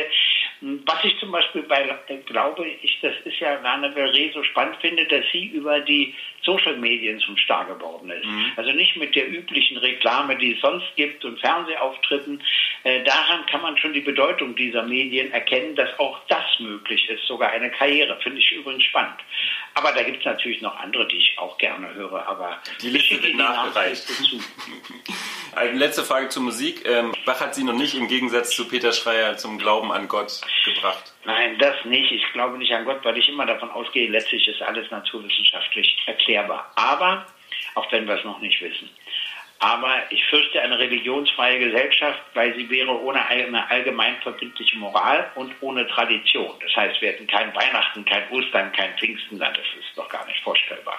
Was 0.87 1.03
ich 1.03 1.19
zum 1.19 1.33
Beispiel 1.33 1.63
bei, 1.63 1.99
glaube 2.27 2.67
ich, 2.83 2.99
das 3.03 3.15
ist 3.25 3.41
ja 3.41 3.57
Del 3.57 4.11
Rey 4.11 4.31
so 4.33 4.45
spannend 4.45 4.77
finde, 4.81 5.05
dass 5.07 5.25
sie 5.33 5.47
über 5.47 5.81
die 5.81 6.15
Social 6.43 6.77
Medien 6.77 7.19
zum 7.21 7.37
Star 7.39 7.65
geworden 7.65 8.11
ist. 8.11 8.25
Mhm. 8.25 8.53
Also 8.57 8.71
nicht 8.73 8.97
mit 8.97 9.15
der 9.15 9.29
üblichen 9.29 9.77
Reklame, 9.77 10.37
die 10.37 10.55
es 10.55 10.61
sonst 10.61 10.87
gibt 10.95 11.25
und 11.25 11.41
Fernsehauftritten. 11.41 12.43
Äh, 12.85 13.03
daran 13.03 13.47
kann 13.47 13.63
man 13.63 13.77
schon 13.77 13.93
die 13.93 14.01
Bedeutung 14.01 14.55
dieser 14.55 14.83
Medien 14.85 15.33
erkennen, 15.33 15.75
dass 15.75 15.99
auch 15.99 16.19
das 16.29 16.45
möglich 16.61 17.09
ist, 17.09 17.27
sogar 17.27 17.51
eine 17.51 17.71
Karriere. 17.71 18.19
Finde 18.23 18.39
ich 18.39 18.53
übrigens 18.53 18.85
spannend. 18.85 19.19
Aber 19.75 19.93
da 19.93 20.03
gibt 20.03 20.19
es 20.19 20.25
natürlich 20.25 20.61
noch 20.63 20.79
andere, 20.79 21.09
die 21.09 21.17
ich 21.17 21.39
auch 21.39 21.59
gerne 21.59 21.93
höre. 21.95 22.27
Aber 22.29 22.61
die 22.81 22.91
Liste 22.91 23.23
wird 23.23 23.35
nachgereicht. 23.35 24.05
Eine 25.55 25.73
letzte 25.73 26.03
Frage 26.03 26.31
zur 26.31 26.43
Musik. 26.43 26.83
Ähm, 26.87 27.13
Bach 27.27 27.41
hat 27.41 27.55
Sie 27.55 27.63
noch 27.63 27.75
nicht 27.75 27.95
im 27.95 28.09
Gegensatz 28.09 28.57
zu 28.57 28.67
Peter 28.67 28.93
Schreier 28.93 29.37
zum 29.37 29.59
Glauben 29.59 29.93
an 29.93 30.09
Gott 30.09 30.41
gebracht. 30.65 31.13
Nein, 31.25 31.59
das 31.59 31.85
nicht. 31.85 32.13
Ich 32.13 32.25
glaube 32.33 32.59
nicht 32.59 32.73
an 32.73 32.85
Gott, 32.85 33.05
weil 33.05 33.17
ich 33.17 33.29
immer 33.29 33.47
davon 33.47 33.71
ausgehe, 33.71 34.09
letztlich 34.09 34.47
ist 34.49 34.63
alles 34.63 34.91
naturwissenschaftlich 34.91 35.97
erklärbar. 36.07 36.71
Aber, 36.77 37.27
auch 37.75 37.91
wenn 37.93 38.07
wir 38.07 38.15
es 38.15 38.25
noch 38.25 38.41
nicht 38.41 38.61
wissen, 38.61 38.91
aber 39.63 40.03
ich 40.11 40.25
fürchte 40.25 40.61
eine 40.61 40.77
religionsfreie 40.77 41.61
Gesellschaft, 41.61 42.21
weil 42.35 42.53
sie 42.57 42.69
wäre 42.69 43.01
ohne 43.01 43.25
eine 43.25 43.71
allgemein 43.71 44.17
verbindliche 44.21 44.77
Moral 44.77 45.31
und 45.37 45.55
ohne 45.61 45.87
Tradition. 45.87 46.51
Das 46.61 46.75
heißt, 46.75 47.01
wir 47.01 47.11
hätten 47.11 47.29
kein 47.29 47.55
Weihnachten, 47.55 48.05
kein 48.05 48.29
Ostern, 48.31 48.73
kein 48.73 48.99
Pfingsten, 48.99 49.39
das 49.39 49.57
ist 49.79 49.97
doch 49.97 50.09
gar 50.09 50.27
nicht 50.27 50.41
vorstellbar. 50.41 50.99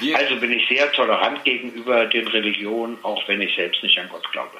Wir 0.00 0.16
also 0.16 0.36
bin 0.36 0.52
ich 0.52 0.66
sehr 0.66 0.90
tolerant 0.92 1.44
gegenüber 1.44 2.06
den 2.06 2.26
Religionen, 2.28 2.96
auch 3.02 3.28
wenn 3.28 3.42
ich 3.42 3.54
selbst 3.54 3.82
nicht 3.82 3.98
an 3.98 4.08
Gott 4.08 4.32
glaube. 4.32 4.58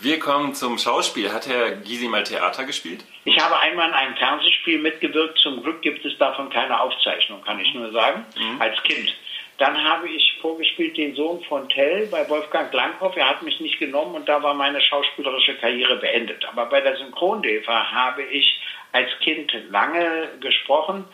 Wir 0.00 0.20
kommen 0.20 0.54
zum 0.54 0.78
Schauspiel. 0.78 1.32
Hat 1.32 1.48
Herr 1.48 1.72
Gysi 1.72 2.06
mal 2.06 2.22
Theater 2.22 2.64
gespielt? 2.64 3.04
Ich 3.24 3.36
habe 3.40 3.58
einmal 3.58 3.88
in 3.88 3.94
einem 3.94 4.16
Fernsehspiel 4.16 4.78
mitgewirkt. 4.78 5.38
Zum 5.38 5.60
Glück 5.62 5.82
gibt 5.82 6.04
es 6.04 6.16
davon 6.18 6.50
keine 6.50 6.80
Aufzeichnung, 6.80 7.42
kann 7.42 7.58
ich 7.58 7.74
nur 7.74 7.90
sagen, 7.90 8.24
mhm. 8.36 8.60
als 8.60 8.80
Kind. 8.84 9.12
Dann 9.58 9.82
habe 9.82 10.08
ich 10.08 10.38
vorgespielt 10.40 10.96
den 10.96 11.16
Sohn 11.16 11.42
von 11.48 11.68
Tell 11.68 12.06
bei 12.06 12.28
Wolfgang 12.28 12.72
Langhoff. 12.72 13.16
Er 13.16 13.28
hat 13.28 13.42
mich 13.42 13.58
nicht 13.58 13.80
genommen 13.80 14.14
und 14.14 14.28
da 14.28 14.40
war 14.40 14.54
meine 14.54 14.80
schauspielerische 14.80 15.56
Karriere 15.56 15.96
beendet. 15.96 16.44
Aber 16.44 16.66
bei 16.66 16.80
der 16.80 16.96
Synchrondefa 16.96 17.90
habe 17.90 18.22
ich 18.22 18.60
als 18.92 19.10
Kind 19.18 19.52
lange 19.68 20.28
gesprochen, 20.38 21.06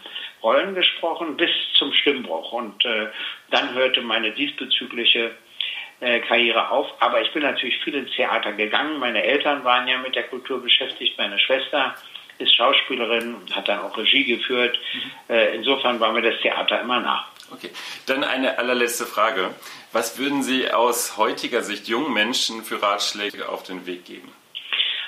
Rollen 0.42 0.74
gesprochen, 0.74 1.38
bis 1.38 1.50
zum 1.78 1.94
Stimmbruch. 1.94 2.52
Und 2.52 2.84
äh, 2.84 3.06
dann 3.50 3.72
hörte 3.72 4.02
meine 4.02 4.32
diesbezügliche 4.32 5.30
äh, 6.04 6.20
Karriere 6.20 6.70
auf. 6.70 6.86
Aber 7.00 7.22
ich 7.22 7.32
bin 7.32 7.42
natürlich 7.42 7.78
viel 7.82 7.94
ins 7.94 8.10
Theater 8.14 8.52
gegangen. 8.52 8.98
Meine 8.98 9.22
Eltern 9.24 9.64
waren 9.64 9.88
ja 9.88 9.98
mit 9.98 10.14
der 10.14 10.24
Kultur 10.24 10.60
beschäftigt. 10.60 11.16
Meine 11.16 11.38
Schwester 11.38 11.94
ist 12.38 12.54
Schauspielerin 12.54 13.34
und 13.34 13.56
hat 13.56 13.68
dann 13.68 13.80
auch 13.80 13.96
Regie 13.96 14.24
geführt. 14.24 14.78
Mhm. 14.92 15.34
Äh, 15.34 15.54
insofern 15.54 16.00
war 16.00 16.12
mir 16.12 16.22
das 16.22 16.40
Theater 16.42 16.80
immer 16.80 17.00
nah. 17.00 17.26
Okay, 17.50 17.70
dann 18.06 18.24
eine 18.24 18.58
allerletzte 18.58 19.06
Frage. 19.06 19.54
Was 19.92 20.18
würden 20.18 20.42
Sie 20.42 20.70
aus 20.70 21.16
heutiger 21.16 21.62
Sicht 21.62 21.88
jungen 21.88 22.12
Menschen 22.12 22.64
für 22.64 22.82
Ratschläge 22.82 23.48
auf 23.48 23.62
den 23.62 23.86
Weg 23.86 24.04
geben? 24.04 24.32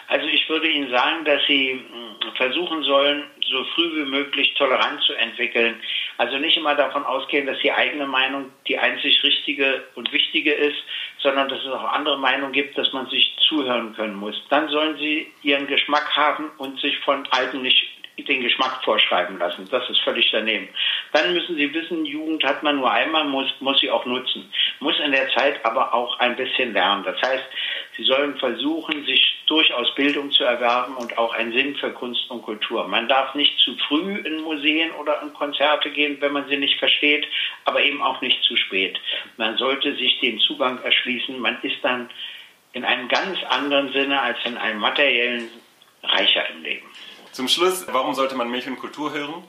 Also 0.08 0.26
ich 0.26 0.48
würde 0.48 0.68
Ihnen 0.68 0.90
sagen, 0.90 1.24
dass 1.24 1.42
Sie 1.46 1.72
hm, 1.72 2.32
versuchen 2.36 2.84
sollen, 2.84 3.24
so 3.50 3.64
früh 3.74 3.96
wie 3.96 4.10
möglich 4.10 4.54
Toleranz 4.54 5.04
zu 5.04 5.14
entwickeln. 5.14 5.80
Also 6.18 6.38
nicht 6.38 6.56
immer 6.56 6.74
davon 6.74 7.04
ausgehen, 7.04 7.46
dass 7.46 7.58
die 7.58 7.72
eigene 7.72 8.06
Meinung 8.06 8.50
die 8.66 8.78
einzig 8.78 9.22
richtige 9.22 9.84
und 9.94 10.12
wichtige 10.12 10.52
ist, 10.52 10.76
sondern 11.18 11.48
dass 11.48 11.60
es 11.60 11.68
auch 11.68 11.92
andere 11.92 12.18
Meinungen 12.18 12.52
gibt, 12.52 12.76
dass 12.78 12.92
man 12.92 13.08
sich 13.08 13.36
zuhören 13.40 13.94
können 13.94 14.16
muss. 14.16 14.40
Dann 14.48 14.68
sollen 14.68 14.96
Sie 14.98 15.32
Ihren 15.42 15.66
Geschmack 15.66 16.16
haben 16.16 16.50
und 16.58 16.80
sich 16.80 16.98
von 16.98 17.26
Alten 17.30 17.62
nicht 17.62 17.96
den 18.24 18.42
Geschmack 18.42 18.82
vorschreiben 18.82 19.38
lassen. 19.38 19.68
Das 19.70 19.88
ist 19.90 20.00
völlig 20.00 20.28
daneben. 20.32 20.68
Dann 21.12 21.34
müssen 21.34 21.56
Sie 21.56 21.72
wissen, 21.74 22.06
Jugend 22.06 22.44
hat 22.44 22.62
man 22.62 22.76
nur 22.76 22.90
einmal, 22.90 23.24
muss, 23.24 23.52
muss 23.60 23.78
sie 23.80 23.90
auch 23.90 24.06
nutzen. 24.06 24.50
Muss 24.80 24.98
in 25.00 25.12
der 25.12 25.28
Zeit 25.34 25.64
aber 25.64 25.92
auch 25.92 26.18
ein 26.18 26.36
bisschen 26.36 26.72
lernen. 26.72 27.04
Das 27.04 27.20
heißt, 27.20 27.44
Sie 27.96 28.04
sollen 28.04 28.36
versuchen, 28.38 29.04
sich 29.06 29.36
durchaus 29.46 29.94
Bildung 29.94 30.30
zu 30.30 30.44
erwerben 30.44 30.96
und 30.96 31.16
auch 31.16 31.32
einen 31.32 31.52
Sinn 31.52 31.76
für 31.76 31.92
Kunst 31.92 32.30
und 32.30 32.42
Kultur. 32.42 32.86
Man 32.88 33.08
darf 33.08 33.34
nicht 33.34 33.58
zu 33.60 33.76
früh 33.88 34.16
in 34.16 34.42
Museen 34.42 34.90
oder 34.92 35.22
in 35.22 35.32
Konzerte 35.32 35.90
gehen, 35.90 36.18
wenn 36.20 36.32
man 36.32 36.48
sie 36.48 36.56
nicht 36.56 36.78
versteht, 36.78 37.26
aber 37.64 37.82
eben 37.82 38.02
auch 38.02 38.20
nicht 38.20 38.42
zu 38.42 38.56
spät. 38.56 38.98
Man 39.36 39.56
sollte 39.56 39.96
sich 39.96 40.18
den 40.20 40.38
Zugang 40.40 40.82
erschließen. 40.82 41.38
Man 41.38 41.58
ist 41.62 41.78
dann 41.82 42.10
in 42.72 42.84
einem 42.84 43.08
ganz 43.08 43.38
anderen 43.48 43.92
Sinne 43.92 44.20
als 44.20 44.38
in 44.44 44.58
einem 44.58 44.80
materiellen 44.80 45.48
reicher 46.02 46.48
im 46.50 46.62
Leben. 46.62 46.86
Zum 47.32 47.48
Schluss, 47.48 47.86
warum 47.90 48.14
sollte 48.14 48.34
man 48.34 48.50
Milch 48.50 48.66
und 48.66 48.78
Kultur 48.78 49.12
hören? 49.12 49.44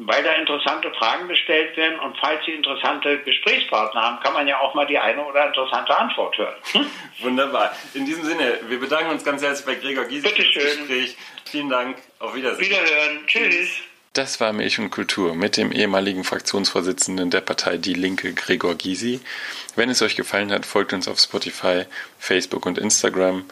Weil 0.00 0.22
da 0.22 0.32
interessante 0.34 0.92
Fragen 0.92 1.26
gestellt 1.26 1.76
werden 1.76 1.98
und 1.98 2.16
falls 2.18 2.44
Sie 2.44 2.52
interessante 2.52 3.18
Gesprächspartner 3.18 4.00
haben, 4.00 4.20
kann 4.20 4.32
man 4.32 4.46
ja 4.46 4.60
auch 4.60 4.74
mal 4.74 4.86
die 4.86 4.98
eine 4.98 5.24
oder 5.24 5.48
interessante 5.48 5.96
Antwort 5.98 6.38
hören. 6.38 6.54
Hm? 6.72 6.86
Wunderbar. 7.20 7.74
In 7.94 8.06
diesem 8.06 8.24
Sinne, 8.24 8.60
wir 8.68 8.78
bedanken 8.78 9.10
uns 9.10 9.24
ganz 9.24 9.42
herzlich 9.42 9.66
bei 9.66 9.74
Gregor 9.74 10.04
Giesig 10.04 10.30
für 10.52 10.60
das 10.60 10.76
Gespräch. 10.78 11.16
Vielen 11.50 11.68
Dank. 11.68 11.98
Auf 12.20 12.34
Wiedersehen. 12.34 12.64
Wiederhören. 12.64 13.26
Tschüss. 13.26 13.82
Das 14.18 14.40
war 14.40 14.52
Milch 14.52 14.80
und 14.80 14.90
Kultur 14.90 15.36
mit 15.36 15.56
dem 15.56 15.70
ehemaligen 15.70 16.24
Fraktionsvorsitzenden 16.24 17.30
der 17.30 17.40
Partei 17.40 17.76
Die 17.76 17.94
Linke, 17.94 18.32
Gregor 18.32 18.74
Gysi. 18.74 19.20
Wenn 19.76 19.90
es 19.90 20.02
euch 20.02 20.16
gefallen 20.16 20.50
hat, 20.50 20.66
folgt 20.66 20.92
uns 20.92 21.06
auf 21.06 21.20
Spotify, 21.20 21.84
Facebook 22.18 22.66
und 22.66 22.78
Instagram 22.78 23.44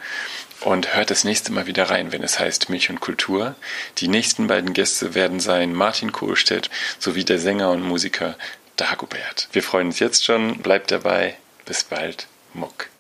und 0.62 0.96
hört 0.96 1.12
das 1.12 1.22
nächste 1.22 1.52
Mal 1.52 1.68
wieder 1.68 1.88
rein, 1.88 2.10
wenn 2.10 2.24
es 2.24 2.40
heißt 2.40 2.68
Milch 2.68 2.90
und 2.90 2.98
Kultur. 2.98 3.54
Die 3.98 4.08
nächsten 4.08 4.48
beiden 4.48 4.72
Gäste 4.72 5.14
werden 5.14 5.38
sein 5.38 5.72
Martin 5.72 6.10
Kohlstedt 6.10 6.68
sowie 6.98 7.22
der 7.22 7.38
Sänger 7.38 7.70
und 7.70 7.84
Musiker 7.84 8.36
Dagobert. 8.74 9.48
Wir 9.52 9.62
freuen 9.62 9.86
uns 9.86 10.00
jetzt 10.00 10.24
schon. 10.24 10.58
Bleibt 10.58 10.90
dabei. 10.90 11.36
Bis 11.64 11.84
bald. 11.84 12.26
Muck. 12.54 12.88